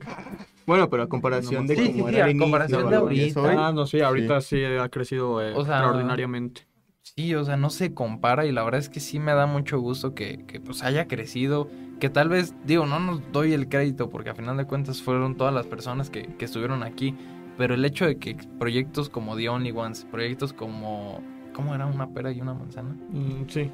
[0.65, 3.67] Bueno, pero a comparación de Sí, cómo sí, era a comparación de ahorita.
[3.67, 6.66] Ah, no, sí, ahorita sí, ha crecido eh, O sea, extraordinariamente.
[7.15, 9.79] Sí, o sea, no se compara y la verdad es que sí me da mucho
[9.79, 14.09] gusto que, que, pues haya crecido, que tal vez, digo, no nos doy el crédito
[14.09, 17.15] porque a final de cuentas fueron todas las personas que, que estuvieron aquí,
[17.57, 21.21] pero el hecho de que proyectos como The Only Ones, proyectos como,
[21.53, 21.85] ¿cómo era?
[21.85, 22.95] Una pera y una manzana.
[23.09, 23.71] Mm, sí.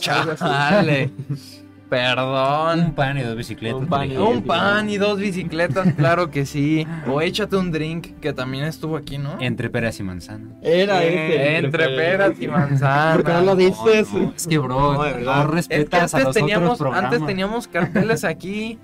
[0.00, 1.10] Chale,
[1.90, 2.80] perdón.
[2.80, 3.78] Un pan y dos bicicletas.
[3.80, 4.38] Un pan y- por ejemplo.
[4.38, 6.86] Un pan y dos bicicletas, claro que sí.
[7.06, 9.36] O échate un drink, que también estuvo aquí, ¿no?
[9.40, 10.52] Entre peras y manzanas.
[10.62, 13.16] Era Eh, entre peras y manzanas.
[13.16, 14.12] ¿Por qué no lo dices?
[14.12, 15.40] No, es que, bro, No, de no, verdad.
[15.58, 17.12] Es que respetas a antes los teníamos, otros programas.
[17.12, 18.78] antes teníamos carteles aquí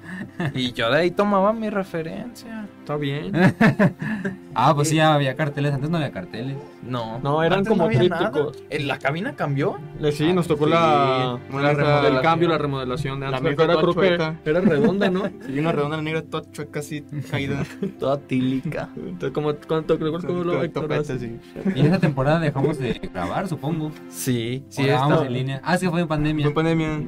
[0.55, 2.67] y yo de ahí tomaba mi referencia.
[2.87, 3.33] Está bien.
[4.59, 5.75] Ah, pues sí, había carteles.
[5.75, 6.57] Antes no había carteles.
[6.83, 8.53] No, No, eran antes como nada.
[8.71, 9.77] ¿En ¿La cabina cambió?
[10.01, 12.17] Le- Sí, nos tocó Sí, la, una la remodelación.
[12.17, 13.55] el cambio, la remodelación de La antes.
[13.55, 14.41] mía Era, creo que chueca.
[14.47, 15.25] era redonda, ¿no?
[15.55, 17.65] Y una redonda negra toda chueca así caída.
[17.99, 18.89] Toda tílica.
[18.97, 21.19] Entonces, como, ¿cuánto, ¿Recuerdas cómo lo Con topete, decoraste?
[21.19, 21.39] sí.
[21.75, 23.91] Y en esa temporada dejamos de grabar, supongo.
[24.09, 25.61] Sí, Sí, sí, grabamos estaba- en línea.
[25.65, 26.47] Ah, sí, fue en pandemia.
[26.47, 27.03] Fue pandemia.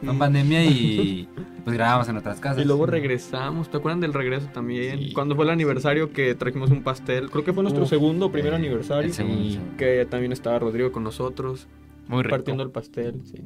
[0.00, 1.28] Fue en pandemia y
[1.68, 2.62] pues grabábamos en nuestras casas.
[2.62, 3.70] Y luego regresamos.
[3.70, 4.98] ¿Te acuerdan del regreso también?
[4.98, 5.12] Sí.
[5.12, 7.30] Cuando fue el aniversario que trajimos un pastel.
[7.30, 7.88] Creo que fue nuestro Uf.
[7.90, 9.12] segundo o primer Eh, aniversario.
[9.12, 9.52] segundo, Sí.
[9.54, 9.60] sí.
[9.76, 11.68] Que también estaba Rodrigo con nosotros.
[12.08, 12.36] Muy rico.
[12.36, 13.20] Partiendo el pastel.
[13.24, 13.42] Sí.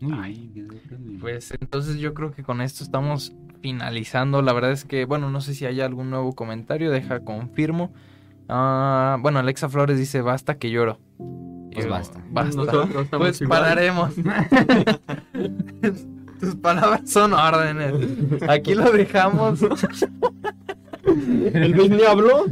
[0.00, 0.74] Rico.
[1.20, 4.42] Pues entonces yo creo que con esto estamos finalizando.
[4.42, 7.92] La verdad es que, bueno, no sé si hay algún nuevo comentario, deja confirmo.
[8.48, 10.98] Ah, bueno, Alexa Flores dice, basta que lloro.
[11.72, 12.22] Pues Yo, basta.
[12.30, 12.56] Basta.
[12.56, 13.60] Nosotros Pues igual.
[13.62, 14.12] pararemos.
[16.44, 17.92] Tus palabras son órdenes.
[18.48, 19.60] Aquí lo dejamos.
[21.06, 22.46] ¿El Luis ni habló?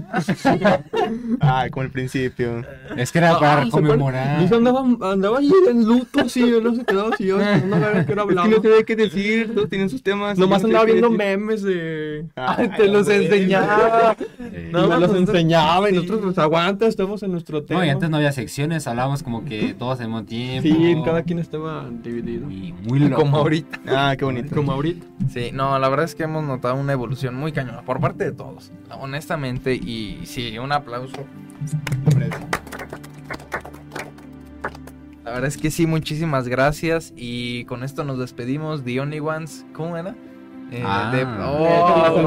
[1.41, 2.63] Ah, como al principio.
[2.97, 3.89] Es que era para Ah, ¿se acuerdan?
[3.91, 4.39] conmemorar.
[4.41, 4.81] Luis andaba,
[5.13, 8.35] andaba ahí en luto, así, no se quedaba así, no sabía qué era Es que
[8.35, 10.37] no qué decir, todos tienen sus temas.
[10.37, 11.19] Nomás yo no andaba qué viendo decir.
[11.39, 12.27] memes de...
[12.37, 13.25] Ay, te los güey.
[13.25, 14.17] enseñaba.
[14.73, 17.81] No, me los nosotros- enseñaba y nosotros, pues aguanta, estamos en nuestro tema.
[17.81, 20.69] No, y antes no había secciones, hablábamos como que todos al mismo tiempo.
[20.69, 22.51] Sí, cada quien estaba dividido.
[22.51, 23.17] Y muy loco.
[23.23, 23.81] Como ahorita.
[23.87, 24.55] Ah, qué bonito.
[24.57, 25.07] Como ahorita.
[25.33, 28.33] Sí, no, la verdad es que hemos notado una evolución muy cañona por parte de
[28.33, 28.73] todos.
[29.01, 31.25] Honestamente, y sí, un aplauso.
[35.25, 37.13] La verdad es que sí, muchísimas gracias.
[37.17, 38.83] Y con esto nos despedimos.
[38.85, 40.15] The Only Ones, ¿cómo era?
[40.73, 41.11] Eh, Ah.
[41.15, 42.23] de- Oh, oh,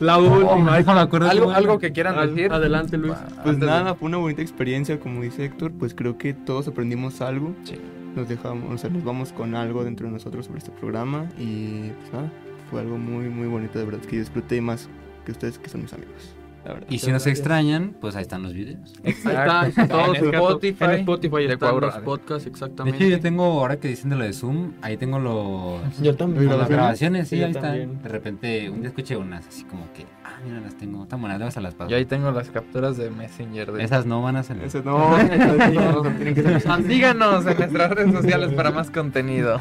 [0.00, 0.20] la sí.
[0.20, 0.80] Última.
[0.82, 2.52] no me acuerdo algo, algo que quieran decir.
[2.52, 3.14] Adelante, Luis.
[3.14, 6.34] Pa- Pues antes de- nada, fue una bonita experiencia, como dice Héctor, pues creo que
[6.34, 7.54] todos aprendimos algo.
[7.64, 7.80] Sí.
[8.14, 11.90] Nos dejamos, o sea, nos vamos con algo dentro de nosotros sobre este programa y
[12.00, 12.30] pues nada,
[12.70, 14.88] fue algo muy, muy bonito, de verdad, que yo disfruté y más
[15.24, 16.34] que ustedes que son mis amigos,
[16.68, 16.86] la verdad.
[16.90, 18.94] Y si nos extrañan, pues ahí están los videos.
[19.04, 19.96] Ahí está, Exacto.
[19.96, 20.84] todo en Spotify.
[20.84, 22.96] En Spotify de están los podcasts, De exactamente.
[22.96, 26.46] hecho, yo tengo, ahora que dicen de lo de Zoom, ahí tengo los, Yo también.
[26.56, 27.62] las grabaciones, sí, yo ahí están.
[27.64, 28.02] también.
[28.02, 31.38] De repente, un día escuché unas así como que, ah, mira, las tengo, están buenas,
[31.38, 31.90] luego se las paso.
[31.90, 33.72] Yo ahí tengo las capturas de Messenger.
[33.72, 33.82] De...
[33.82, 34.64] Esas no van a salir.
[34.64, 35.16] Ese no,
[35.72, 39.60] no, no, tienen que ser Síganos en nuestras redes sociales para más contenido.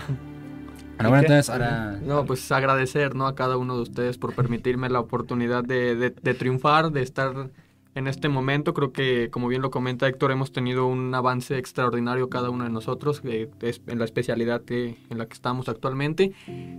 [0.97, 1.99] Bueno, bueno, entonces ahora...
[2.05, 3.27] No, pues agradecer ¿no?
[3.27, 7.49] a cada uno de ustedes por permitirme la oportunidad de, de- de triunfar, de estar
[7.95, 8.75] en este momento.
[8.75, 12.69] Creo que, como bien lo comenta Héctor, hemos tenido un avance extraordinario cada uno de
[12.69, 16.31] nosotros eh, es- en la especialidad que- en la que estamos actualmente.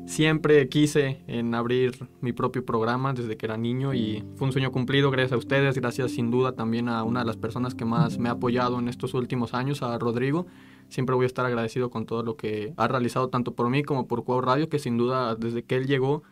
[0.07, 4.71] Siempre quise en abrir mi propio programa desde que era niño y fue un sueño
[4.73, 8.19] cumplido gracias a ustedes, gracias sin duda también a una de las personas que más
[8.19, 10.47] me ha apoyado en estos últimos años, a Rodrigo.
[10.89, 14.07] Siempre voy a estar agradecido con todo lo que ha realizado tanto por mí como
[14.07, 16.23] por Cuau Radio, que sin duda desde que él llegó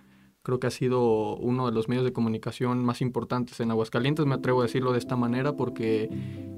[0.43, 4.37] creo que ha sido uno de los medios de comunicación más importantes en Aguascalientes, me
[4.37, 6.09] atrevo a decirlo de esta manera, porque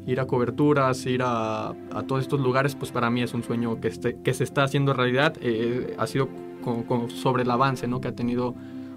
[0.06, 3.80] ir a coberturas, ir a, a todos estos lugares, pues para mí es un sueño
[3.80, 6.28] que, este- que se está haciendo realidad, Eh, ha sido
[6.62, 8.00] con- con- sobre el avance ¿no?
[8.02, 8.54] que ha tenido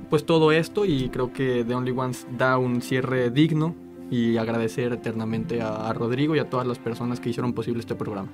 [0.09, 3.73] pues todo esto y creo que The Only Ones da un cierre digno
[4.09, 7.95] y agradecer eternamente a, a Rodrigo y a todas las personas que hicieron posible este
[7.95, 8.29] programa.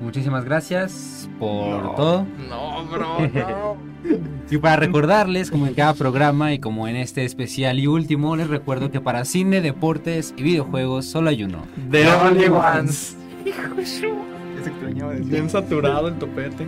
[0.00, 2.26] Muchísimas gracias por todo.
[2.48, 3.76] No, bro, no.
[4.50, 8.48] Y para recordarles, como en cada programa y como en este especial y último, les
[8.48, 11.62] recuerdo que para cine, deportes y videojuegos solo hay uno.
[11.90, 13.16] The Only Ones.
[13.44, 15.26] Se extrañaba decir.
[15.26, 16.66] Bien saturado el topete.